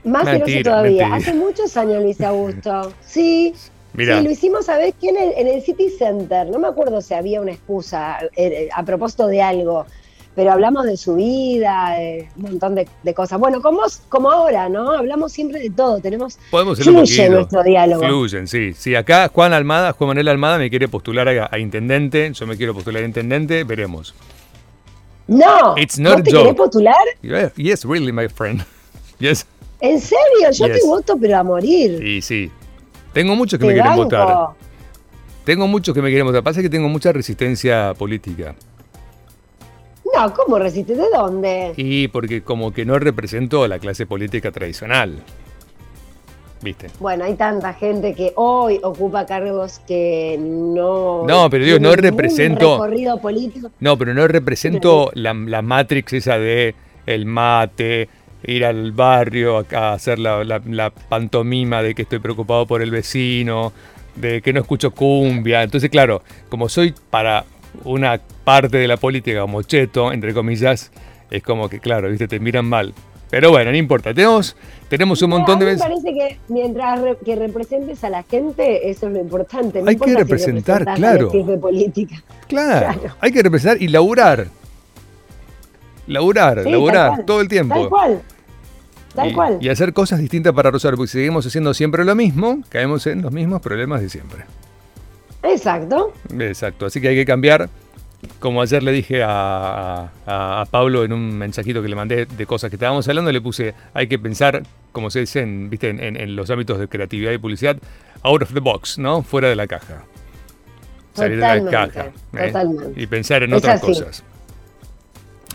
Más 0.03 0.25
celoso 0.25 0.63
todavía. 0.65 1.15
Hace 1.15 1.33
muchos 1.33 1.77
años 1.77 2.03
lo 2.03 2.09
hice 2.09 2.27
Augusto. 2.27 2.93
Sí, 3.07 3.55
Sí, 3.97 4.05
lo 4.05 4.31
hicimos, 4.31 4.67
¿sabes 4.67 4.95
qué? 5.01 5.11
En 5.11 5.17
el, 5.17 5.33
en 5.37 5.49
el 5.49 5.63
City 5.63 5.91
Center. 5.91 6.49
No 6.49 6.59
me 6.59 6.69
acuerdo 6.69 7.01
si 7.03 7.15
había 7.15 7.41
una 7.41 7.53
excusa 7.53 8.19
eh, 8.37 8.69
a 8.75 8.83
propósito 8.85 9.27
de 9.27 9.43
algo, 9.43 9.87
pero 10.35 10.53
hablamos 10.53 10.87
de 10.87 10.97
su 10.97 11.17
vida, 11.17 11.97
de 11.99 12.29
un 12.37 12.43
montón 12.43 12.75
de, 12.75 13.15
cosas. 13.15 13.39
Bueno, 13.39 13.61
como, 13.61 13.83
como 14.09 14.31
ahora, 14.31 14.69
¿no? 14.71 14.93
Hablamos 14.93 15.33
siempre 15.33 15.61
de 15.61 15.71
todo. 15.71 16.01
Tenemos. 16.01 16.39
Podemos 16.51 16.79
fluye 16.79 17.29
nuestro 17.29 17.63
diálogo. 17.63 18.03
Fluyen, 18.03 18.49
sí. 18.49 18.73
Si 18.73 18.95
acá 18.95 19.29
Juan 19.29 19.53
Almada, 19.53 19.93
Juan 19.93 20.09
Manuel 20.09 20.29
Almada 20.29 20.57
me 20.57 20.71
quiere 20.71 20.89
postular 20.89 21.29
a, 21.29 21.59
intendente, 21.59 22.33
yo 22.33 22.47
me 22.47 22.57
quiero 22.57 22.73
postular 22.73 23.03
a 23.03 23.07
intendente, 23.07 23.65
veremos. 23.65 24.15
No, 25.29 25.77
It's 25.77 25.99
not 25.99 26.25
te 26.25 26.33
querés 26.33 26.55
postular? 26.55 26.97
Yes, 27.57 27.85
really, 27.85 28.13
my 28.13 28.29
friend. 28.29 28.65
Yes. 29.19 29.47
¿En 29.79 30.01
serio? 30.01 30.51
Yo 30.51 30.67
te 30.67 30.81
voto, 30.85 31.17
pero 31.21 31.39
a 31.39 31.45
morir. 31.45 31.97
Sí, 32.01 32.23
sí. 32.23 32.51
Tengo 33.13 33.37
muchos 33.37 33.59
que 33.59 33.67
me 33.67 33.75
quieren 33.75 33.97
votar. 33.97 34.49
Tengo 35.45 35.67
muchos 35.67 35.95
que 35.95 36.03
me 36.03 36.09
quieren 36.09 36.27
votar. 36.27 36.43
Pasa 36.43 36.63
que 36.63 36.71
tengo 36.71 36.89
mucha 36.89 37.13
resistencia 37.13 37.95
política. 37.95 38.55
No, 40.15 40.33
¿cómo 40.35 40.59
resiste? 40.59 40.95
¿De 40.95 41.09
dónde? 41.15 41.73
Y 41.77 42.09
porque 42.09 42.43
como 42.43 42.73
que 42.73 42.85
no 42.85 42.99
represento 42.99 43.65
a 43.65 43.69
la 43.69 43.79
clase 43.79 44.07
política 44.07 44.51
tradicional. 44.51 45.23
¿Viste? 46.61 46.89
Bueno, 47.01 47.25
hay 47.25 47.35
tanta 47.35 47.75
gente 47.75 48.15
que 48.15 48.33
hoy 48.37 48.79
ocupa 48.83 49.27
cargos 49.27 49.81
que 49.81 50.39
no. 50.39 51.25
No, 51.27 51.51
pero 51.51 51.65
digo, 51.65 51.79
no 51.81 51.97
represento. 51.97 52.75
recorrido 52.75 53.19
político. 53.19 53.71
No, 53.81 53.99
pero 53.99 54.15
no 54.15 54.29
represento 54.29 55.11
la, 55.15 55.35
la 55.35 55.61
matrix 55.61 56.13
esa 56.13 56.39
de 56.39 56.75
el 57.07 57.27
mate, 57.27 58.09
ir 58.45 58.65
al 58.65 58.93
barrio 58.93 59.65
a, 59.73 59.93
hacer 59.93 60.19
la, 60.19 60.93
pantomima 61.09 61.83
de 61.83 61.95
que 61.95 62.03
estoy 62.03 62.19
preocupado 62.19 62.67
por 62.67 62.83
el 62.83 62.91
vecino, 62.91 63.73
de 64.17 64.43
que 64.43 64.53
no 64.53 64.61
escucho 64.61 64.91
cumbia. 64.91 65.63
Entonces, 65.63 65.91
claro, 65.91 66.23
como 66.49 66.69
soy 66.69 66.95
para 67.11 67.45
una 67.85 68.21
parte 68.45 68.79
de 68.79 68.89
la 68.89 68.97
política 68.97 69.41
como 69.41 69.63
cheto, 69.63 70.13
entre 70.13 70.35
comillas, 70.35 70.91
es 71.31 71.43
como 71.43 71.69
que, 71.69 71.81
claro, 71.81 72.11
viste, 72.11 72.29
te 72.29 72.41
miran 72.41 72.67
mal. 72.67 72.93
Pero 73.31 73.51
bueno, 73.51 73.71
no 73.71 73.77
importa, 73.79 74.13
tenemos, 74.13 74.55
tenemos 74.91 75.23
un 75.23 75.31
montón 75.31 75.59
de 75.59 75.65
veces... 75.65 75.81
Me 75.81 75.89
parece 75.89 76.13
que 76.13 76.39
mientras 76.49 77.01
que 77.25 77.35
representes 77.35 78.05
a 78.05 78.11
la 78.11 78.25
gente, 78.25 78.91
eso 78.91 79.07
es 79.07 79.13
lo 79.15 79.21
importante. 79.21 79.83
hay 79.87 79.97
que 79.97 80.15
representar, 80.15 80.85
claro. 80.97 81.31
De 81.31 81.57
política. 81.57 82.23
Claro, 82.47 82.99
claro, 83.01 83.17
hay 83.19 83.33
que 83.33 83.43
representar 83.43 83.81
y 83.81 83.89
laburar. 83.89 84.49
Laburar, 86.07 86.67
laburar, 86.67 87.25
todo 87.25 87.41
el 87.41 87.49
tiempo. 87.49 87.75
Tal 87.75 87.89
cual. 87.89 88.23
Tal 89.15 89.33
cual. 89.33 89.59
Y 89.61 89.69
hacer 89.69 89.93
cosas 89.93 90.21
distintas 90.21 90.53
para 90.53 90.71
Rosario, 90.71 90.97
porque 90.97 91.11
si 91.11 91.19
seguimos 91.19 91.47
haciendo 91.47 91.75
siempre 91.75 92.05
lo 92.05 92.15
mismo, 92.15 92.63
caemos 92.69 93.07
en 93.07 93.23
los 93.23 93.33
mismos 93.33 93.61
problemas 93.61 94.01
de 94.01 94.09
siempre. 94.09 94.45
Exacto. 95.43 96.13
Exacto, 96.39 96.87
así 96.87 97.01
que 97.01 97.09
hay 97.09 97.17
que 97.17 97.27
cambiar. 97.27 97.69
Como 98.39 98.63
ayer 98.63 98.83
le 98.85 98.93
dije 98.93 99.23
a, 99.25 100.11
Pablo 100.71 101.05
en 101.05 101.13
un 101.13 101.37
mensajito 101.37 101.83
que 101.83 101.89
le 101.89 101.97
mandé 101.97 102.27
de 102.27 102.47
cosas 102.47 102.71
que 102.71 102.77
estábamos 102.77 103.09
hablando, 103.09 103.33
le 103.33 103.41
puse, 103.41 103.75
hay 103.95 104.07
que 104.07 104.19
pensar, 104.19 104.63
como 104.93 105.11
se 105.11 105.21
dice 105.21 105.41
en, 105.41 105.69
¿viste? 105.69 105.89
En, 105.91 106.37
los 106.37 106.49
ámbitos 106.51 106.79
de 106.79 106.87
creatividad 106.89 107.33
y 107.33 107.39
publicidad, 107.39 107.77
out 108.23 108.43
of 108.43 108.55
the 108.55 108.61
box, 108.61 108.99
¿no? 108.99 109.23
Fuera 109.23 109.49
de 109.49 109.57
la 109.57 109.67
caja. 109.67 110.05
Salir 111.15 111.41
de 111.41 111.61
la 111.61 111.71
caja. 111.71 112.07
¿eh? 112.35 112.47
Totalmente. 112.47 113.03
Y 113.03 113.07
pensar 113.09 113.43
en 113.43 113.53
otras 113.53 113.81
cosas. 113.81 114.23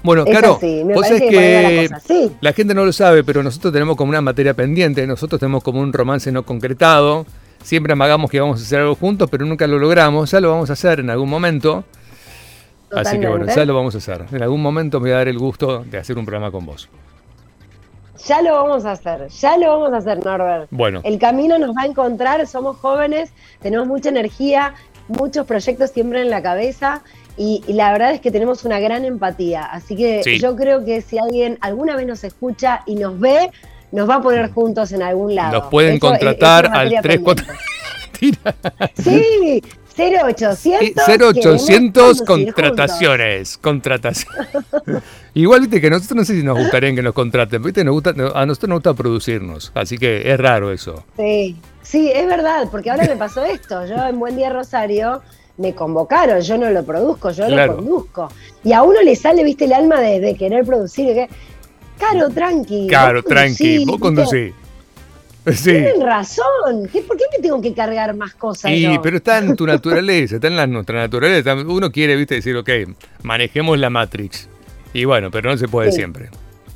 Bueno, 0.04 0.26
claro, 0.26 0.54
vos 0.54 1.12
es 1.12 1.22
que, 1.22 1.90
la, 2.42 2.54
gente 2.54 2.74
no 2.74 2.86
lo 2.86 2.94
sabe, 2.94 3.24
pero 3.24 3.44
nosotros 3.44 3.74
tenemos 3.74 3.96
como 3.96 4.10
una 4.10 4.22
materia 4.22 4.54
pendiente, 4.54 5.06
nosotros 5.08 5.40
tenemos 5.40 5.64
como 5.64 5.82
un 5.82 5.92
romance 5.92 6.32
no 6.32 6.44
concretado, 6.44 7.26
siempre 7.64 7.94
amagamos 7.94 8.30
que 8.30 8.40
vamos 8.40 8.62
a 8.62 8.64
hacer 8.64 8.80
algo 8.80 8.96
juntos, 8.96 9.30
pero 9.30 9.46
nunca 9.46 9.68
lo 9.68 9.80
logramos, 9.80 10.32
ya 10.32 10.40
lo 10.40 10.52
vamos 10.52 10.70
a 10.70 10.74
hacer 10.74 11.00
en 11.00 11.10
algún 11.10 11.30
momento. 11.30 11.84
Así 12.92 13.20
que 13.20 13.28
bueno, 13.28 13.46
ya 13.54 13.66
lo 13.66 13.76
vamos 13.76 13.96
a 13.96 13.98
hacer. 13.98 14.26
En 14.32 14.42
algún 14.42 14.62
momento 14.62 15.00
me 15.00 15.10
voy 15.10 15.12
a 15.12 15.18
dar 15.18 15.28
el 15.28 15.38
gusto 15.38 15.84
de 15.84 15.98
hacer 15.98 16.18
un 16.18 16.26
programa 16.26 16.52
con 16.52 16.66
vos. 16.66 16.90
Ya 18.26 18.42
lo 18.42 18.54
vamos 18.54 18.86
a 18.86 18.92
hacer, 18.94 19.28
ya 19.28 19.58
lo 19.58 19.68
vamos 19.68 19.94
a 19.94 19.98
hacer, 19.98 20.24
Norbert. 20.26 20.68
Bueno. 20.72 21.02
El 21.04 21.20
camino 21.20 21.60
nos 21.60 21.76
va 21.76 21.84
a 21.84 21.86
encontrar, 21.86 22.46
somos 22.48 22.78
jóvenes, 22.78 23.32
tenemos 23.62 23.88
mucha 23.88 24.10
energía, 24.10 24.74
muchos 25.08 25.46
proyectos 25.46 25.92
siempre 25.92 26.22
en 26.22 26.30
la 26.30 26.42
cabeza 26.42 27.04
y, 27.38 27.64
la 27.68 27.92
verdad 27.92 28.14
es 28.14 28.22
que 28.22 28.32
tenemos 28.32 28.66
una 28.66 28.80
gran 28.80 29.06
empatía. 29.06 29.64
Así 29.64 29.96
que 29.96 30.40
yo 30.40 30.56
creo 30.56 30.84
que 30.84 31.02
si 31.02 31.20
alguien 31.20 31.58
alguna 31.62 31.96
vez 31.96 32.08
nos 32.08 32.24
escucha 32.24 32.82
y 32.86 32.96
nos 32.96 33.20
ve, 33.20 33.52
nos 33.92 34.10
va 34.10 34.16
a 34.16 34.22
poner 34.22 34.52
juntos 34.52 34.92
en 34.92 35.04
algún 35.04 35.36
lado. 35.36 35.60
Nos 35.60 35.70
pueden 35.70 36.00
contratar 36.00 36.66
al 36.74 37.00
34. 37.02 37.46
sí, 38.98 39.62
0800. 39.98 41.04
0800 41.08 42.22
contrataciones. 42.22 43.58
Contrataciones. 43.58 44.48
Igual, 45.34 45.62
viste, 45.62 45.82
que 45.82 45.90
nosotros 45.90 46.18
no 46.18 46.26
sé 46.26 46.36
si 46.36 46.44
nos 46.44 46.58
gustaría 46.58 46.94
que 46.94 47.02
nos 47.02 47.14
contraten. 47.14 47.62
Viste, 47.62 47.84
nos 47.84 47.94
gusta, 47.94 48.10
a 48.10 48.46
nosotros 48.46 48.70
nos 48.70 48.78
gusta 48.78 48.94
producirnos. 48.94 49.72
Así 49.76 49.98
que 49.98 50.32
es 50.32 50.40
raro 50.40 50.72
eso. 50.72 51.04
Sí, 51.18 51.56
sí, 51.82 52.12
es 52.12 52.28
verdad, 52.28 52.68
porque 52.72 52.90
ahora 52.90 53.06
me 53.06 53.16
pasó 53.16 53.44
esto. 53.46 53.86
Yo 53.86 53.96
en 54.08 54.20
Buen 54.20 54.36
Día 54.36 54.50
Rosario 54.50 55.22
me 55.58 55.74
convocaron, 55.74 56.42
yo 56.42 56.58
no 56.58 56.70
lo 56.70 56.84
produzco, 56.84 57.32
yo 57.32 57.50
lo 57.50 57.76
conduzco. 57.76 58.30
Y 58.64 58.74
a 58.74 58.84
uno 58.84 59.02
le 59.02 59.16
sale, 59.16 59.44
viste, 59.44 59.66
el 59.66 59.74
alma 59.74 60.00
de, 60.00 60.36
querer 60.36 60.66
producir. 60.66 61.14
Que, 61.14 61.30
Caro, 61.98 62.30
tranqui. 62.30 62.88
Caro, 62.88 63.24
tranqui, 63.24 63.86
vos 63.86 64.00
conducí. 64.00 64.54
Sí. 65.54 65.72
Tienen 65.72 66.02
razón. 66.02 66.90
¿Por 67.08 67.16
qué 67.16 67.24
me 67.32 67.42
tengo 67.42 67.62
que 67.62 67.74
cargar 67.74 68.14
más 68.18 68.34
cosas? 68.34 68.70
Sí, 68.70 68.86
pero 69.02 69.16
está 69.16 69.38
en 69.38 69.56
tu 69.56 69.66
naturaleza, 69.66 70.36
está 70.36 70.48
en 70.48 70.58
la, 70.58 70.68
nuestra 70.68 71.00
naturaleza. 71.00 71.54
Uno 71.54 71.90
quiere, 71.90 72.18
viste, 72.18 72.36
decir, 72.36 72.58
ok, 72.58 72.70
manejemos 73.24 73.80
la 73.80 73.90
Matrix. 73.90 74.50
Y 74.92 75.06
bueno, 75.06 75.32
pero 75.32 75.50
no 75.50 75.56
se 75.56 75.70
puede 75.70 75.94
siempre. 75.94 76.30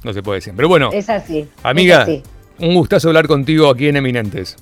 No 0.06 0.14
se 0.14 0.24
puede 0.24 0.40
siempre. 0.40 0.66
Bueno, 0.68 0.90
es 0.94 1.10
así. 1.10 1.50
Amiga, 1.64 2.08
un 2.60 2.76
gustazo 2.76 3.10
hablar 3.10 3.28
contigo 3.28 3.70
aquí 3.70 3.90
en 3.90 3.98
Eminentes. 3.98 4.56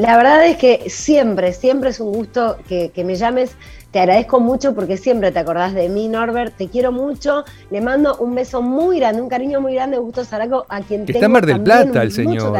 La 0.00 0.16
verdad 0.16 0.46
es 0.46 0.56
que 0.56 0.88
siempre, 0.88 1.52
siempre 1.52 1.90
es 1.90 2.00
un 2.00 2.10
gusto 2.10 2.56
que, 2.66 2.90
me 3.04 3.16
llames. 3.16 3.54
Te 3.90 3.98
agradezco 3.98 4.40
mucho 4.40 4.74
porque 4.74 4.96
siempre 4.96 5.30
te 5.30 5.38
acordás 5.38 5.74
de 5.74 5.90
mí, 5.90 6.08
Norbert. 6.08 6.56
Te 6.56 6.68
quiero 6.68 6.90
mucho. 6.90 7.44
Le 7.70 7.82
mando 7.82 8.16
un 8.16 8.34
beso 8.34 8.62
muy 8.62 8.98
grande, 8.98 9.20
un 9.20 9.28
cariño 9.28 9.60
muy 9.60 9.74
grande, 9.74 9.98
Gusto 9.98 10.24
Zaraco, 10.24 10.64
a 10.70 10.80
quien 10.80 11.04
Está 11.06 11.26
en 11.26 11.32
Mar 11.32 11.44
del 11.44 11.60
Plata 11.60 12.02
el 12.02 12.12
señor. 12.12 12.56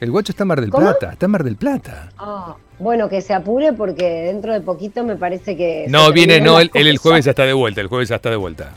El 0.00 0.10
guacho 0.10 0.32
está 0.32 0.44
en 0.44 0.48
Mar 0.48 0.60
del 0.60 0.70
Plata, 0.70 1.12
está 1.12 1.24
en 1.24 1.32
Mar 1.32 1.44
del 1.44 1.56
Plata. 1.56 2.10
Ah, 2.18 2.56
bueno, 2.78 3.08
que 3.08 3.22
se 3.22 3.32
apure 3.32 3.72
porque 3.72 4.04
dentro 4.24 4.52
de 4.52 4.60
poquito 4.60 5.02
me 5.02 5.16
parece 5.16 5.56
que... 5.56 5.86
No, 5.88 6.12
viene, 6.12 6.42
no, 6.42 6.60
él, 6.60 6.70
el 6.74 6.98
jueves 6.98 7.24
ya 7.24 7.30
está 7.30 7.44
de 7.44 7.54
vuelta, 7.54 7.80
el 7.80 7.86
jueves 7.86 8.10
ya 8.10 8.16
está 8.16 8.28
de 8.28 8.36
vuelta. 8.36 8.72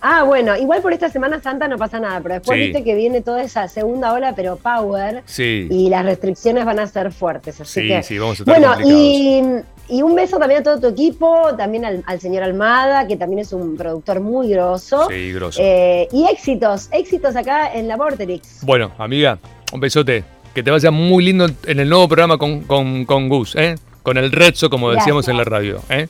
Ah, 0.00 0.22
bueno, 0.24 0.56
igual 0.56 0.80
por 0.80 0.92
esta 0.92 1.10
Semana 1.10 1.40
Santa 1.40 1.68
no 1.68 1.76
pasa 1.76 2.00
nada, 2.00 2.20
pero 2.20 2.34
después 2.34 2.58
viste 2.58 2.82
que 2.82 2.94
viene 2.94 3.20
toda 3.20 3.42
esa 3.42 3.68
segunda 3.68 4.12
ola, 4.12 4.34
pero 4.34 4.56
power. 4.56 5.22
Sí. 5.26 5.68
Y 5.70 5.90
las 5.90 6.04
restricciones 6.04 6.64
van 6.64 6.78
a 6.78 6.86
ser 6.86 7.12
fuertes. 7.12 7.60
Así 7.60 7.88
sí, 7.88 8.02
sí, 8.02 8.18
vamos 8.18 8.40
a 8.40 8.42
estar 8.42 8.58
Bueno, 8.58 8.88
y, 8.88 9.42
y, 9.88 10.02
un 10.02 10.14
beso 10.14 10.38
también 10.38 10.60
a 10.60 10.62
todo 10.62 10.80
tu 10.80 10.86
equipo, 10.88 11.54
también 11.56 12.02
al, 12.04 12.20
señor 12.20 12.42
Almada, 12.42 13.06
que 13.06 13.16
también 13.16 13.40
es 13.40 13.52
un 13.52 13.76
productor 13.76 14.20
muy 14.20 14.48
grosso. 14.48 15.08
Sí, 15.10 15.32
grosso. 15.32 15.60
Eh, 15.62 16.08
y 16.12 16.26
éxitos, 16.26 16.88
éxitos 16.92 17.36
acá 17.36 17.72
en 17.74 17.86
la 17.86 17.96
Vorterix. 17.96 18.64
Bueno, 18.64 18.92
amiga, 18.98 19.38
un 19.72 19.80
besote. 19.80 20.24
Que 20.54 20.64
te 20.64 20.70
vaya 20.72 20.90
muy 20.90 21.24
lindo 21.24 21.46
en 21.64 21.78
el 21.78 21.88
nuevo 21.88 22.08
programa 22.08 22.36
con, 22.36 22.62
con, 22.62 23.04
con 23.04 23.28
Gus, 23.28 23.54
¿eh? 23.54 23.76
Con 24.02 24.18
el 24.18 24.32
Rezzo, 24.32 24.68
como 24.68 24.90
decíamos 24.90 25.28
en 25.28 25.36
la 25.36 25.44
radio, 25.44 25.80
¿eh? 25.88 26.08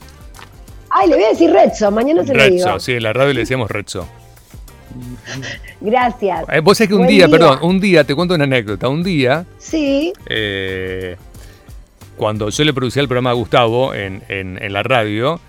Ay, 0.93 1.09
le 1.09 1.15
voy 1.15 1.23
a 1.23 1.29
decir 1.29 1.51
Rezzo, 1.51 1.89
mañana 1.91 2.23
se 2.23 2.33
lo 2.33 2.43
digo. 2.43 2.79
Sí, 2.79 2.93
en 2.93 3.03
la 3.03 3.13
radio 3.13 3.33
le 3.33 3.39
decíamos 3.41 3.71
Rezzo. 3.71 4.07
Gracias. 5.79 6.45
Eh, 6.51 6.59
vos 6.59 6.77
sabés 6.77 6.89
que 6.89 6.95
un 6.95 7.07
día, 7.07 7.29
perdón, 7.29 7.59
un 7.61 7.79
día, 7.79 8.03
te 8.03 8.13
cuento 8.13 8.35
una 8.35 8.43
anécdota. 8.43 8.89
Un 8.89 9.01
día. 9.03 9.45
Sí. 9.57 10.11
Eh, 10.27 11.15
cuando 12.17 12.49
yo 12.49 12.63
le 12.65 12.73
producía 12.73 13.01
el 13.01 13.07
programa 13.07 13.29
a 13.29 13.33
Gustavo 13.33 13.93
en, 13.93 14.21
en, 14.27 14.73
la 14.73 14.83
radio, 14.83 15.39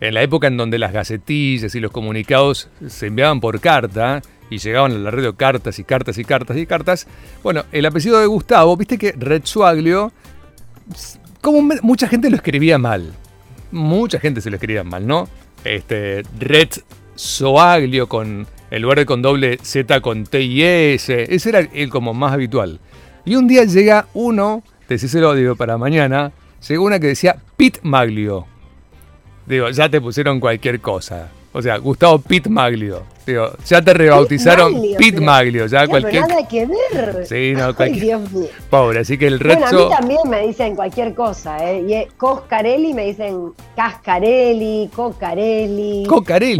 en 0.00 0.14
la 0.14 0.22
época 0.22 0.46
en 0.46 0.56
donde 0.56 0.78
las 0.78 0.92
gacetillas 0.92 1.74
y 1.74 1.80
los 1.80 1.90
comunicados 1.90 2.68
se 2.86 3.08
enviaban 3.08 3.40
por 3.40 3.60
carta 3.60 4.22
y 4.50 4.58
llegaban 4.58 4.92
a 4.92 4.98
la 4.98 5.10
radio 5.10 5.34
cartas 5.34 5.78
y 5.80 5.84
cartas 5.84 6.16
y 6.16 6.24
cartas 6.24 6.56
y 6.56 6.66
cartas. 6.66 7.06
Bueno, 7.42 7.64
el 7.72 7.84
apellido 7.86 8.20
de 8.20 8.26
Gustavo, 8.26 8.76
viste 8.76 8.98
que 8.98 9.12
Rezzuaglio, 9.18 10.12
como 11.40 11.60
mucha 11.82 12.06
gente 12.06 12.30
lo 12.30 12.36
escribía 12.36 12.78
mal 12.78 13.12
mucha 13.70 14.20
gente 14.20 14.40
se 14.40 14.50
lo 14.50 14.56
escribía 14.56 14.84
mal, 14.84 15.06
¿no? 15.06 15.28
Este, 15.64 16.22
Red 16.38 16.70
Soaglio 17.14 18.08
con 18.08 18.46
el 18.70 18.82
lugar 18.82 19.04
con 19.04 19.20
doble 19.20 19.58
Z 19.62 20.00
con 20.00 20.24
T 20.24 20.42
y 20.42 20.62
S. 20.62 21.34
Ese 21.34 21.48
era 21.48 21.60
el 21.60 21.90
como 21.90 22.14
más 22.14 22.32
habitual. 22.32 22.80
Y 23.24 23.36
un 23.36 23.46
día 23.46 23.64
llega 23.64 24.06
uno, 24.14 24.62
te 24.86 24.98
se 24.98 25.20
lo 25.20 25.34
digo 25.34 25.56
para 25.56 25.76
mañana, 25.76 26.32
llegó 26.66 26.84
una 26.84 26.98
que 26.98 27.08
decía 27.08 27.36
Pit 27.56 27.78
Maglio. 27.82 28.46
Digo, 29.46 29.68
ya 29.70 29.88
te 29.88 30.00
pusieron 30.00 30.40
cualquier 30.40 30.80
cosa. 30.80 31.30
O 31.52 31.60
sea, 31.60 31.78
Gustavo 31.78 32.18
Pit 32.20 32.46
Maglio. 32.46 33.02
Digo, 33.26 33.50
ya 33.66 33.82
te 33.82 33.92
rebautizaron 33.92 34.72
Pit 34.96 35.18
Maglio, 35.18 35.66
ya 35.66 35.86
cualquier. 35.88 36.28
nada 36.28 36.46
que 36.46 36.66
ver. 36.66 37.26
Sí, 37.26 37.54
no, 37.56 37.74
cualquier. 37.74 38.18
Pobre, 38.68 39.00
así 39.00 39.18
que 39.18 39.26
el 39.26 39.40
resto. 39.40 39.88
Bueno, 39.88 39.96
a 39.96 40.00
mí 40.00 40.14
también 40.16 40.20
me 40.28 40.46
dicen 40.46 40.76
cualquier 40.76 41.14
cosa, 41.14 41.58
¿eh? 41.68 41.80
Y 41.80 42.16
Coscarelli 42.16 42.94
me 42.94 43.06
dicen 43.06 43.52
Cascarelli, 43.74 44.90
Cocarelli. 44.94 46.06
Cocarelli. 46.06 46.58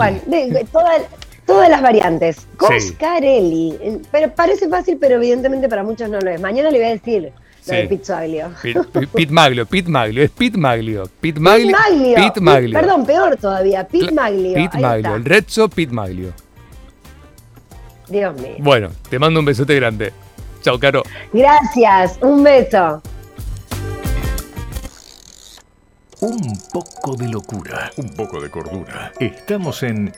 todas, 0.73 1.03
todas 1.47 1.69
las 1.69 1.83
variantes. 1.83 2.49
Coscarelli. 2.57 4.03
Pero 4.11 4.35
parece 4.35 4.69
fácil, 4.69 4.99
pero 5.01 5.17
evidentemente 5.17 5.69
para 5.69 5.85
muchos 5.85 6.09
no 6.09 6.19
lo 6.21 6.31
es. 6.31 6.41
Mañana 6.41 6.71
le 6.71 6.79
voy 6.79 6.87
a 6.89 6.91
decir. 6.91 7.33
Sí. 7.71 7.77
de 7.77 7.87
Pit 7.89 9.11
Pit, 9.15 9.31
Maglio, 9.31 9.67
Pit 9.67 9.87
Maglio, 9.87 10.23
es 10.23 10.31
Pit 10.31 10.57
Maglio. 10.57 11.09
Pit 11.21 11.39
Maglio. 11.39 11.77
Pit 12.17 12.39
Maglio. 12.41 12.81
perdón, 12.81 13.07
peor 13.07 13.37
todavía, 13.37 13.87
Pit 13.87 14.13
Maglio. 14.13 14.55
Pit 14.55 14.75
Maglio, 14.75 15.15
el 15.15 15.25
Rezzo 15.25 15.69
Pit 15.69 15.91
Maglio. 15.91 16.33
Dios 18.09 18.35
mío. 18.41 18.57
Bueno, 18.59 18.91
te 19.09 19.19
mando 19.19 19.41
un 19.41 19.47
besote 19.47 19.75
grande. 19.77 20.13
Chao, 20.63 20.79
Caro. 20.79 21.03
Gracias, 21.33 22.19
un 22.21 22.43
beso. 22.43 23.01
Un 26.21 26.59
poco 26.71 27.17
de 27.17 27.29
locura, 27.29 27.91
un 27.97 28.11
poco 28.11 28.41
de 28.43 28.51
cordura. 28.51 29.13
Estamos 29.19 29.83
en 29.83 30.13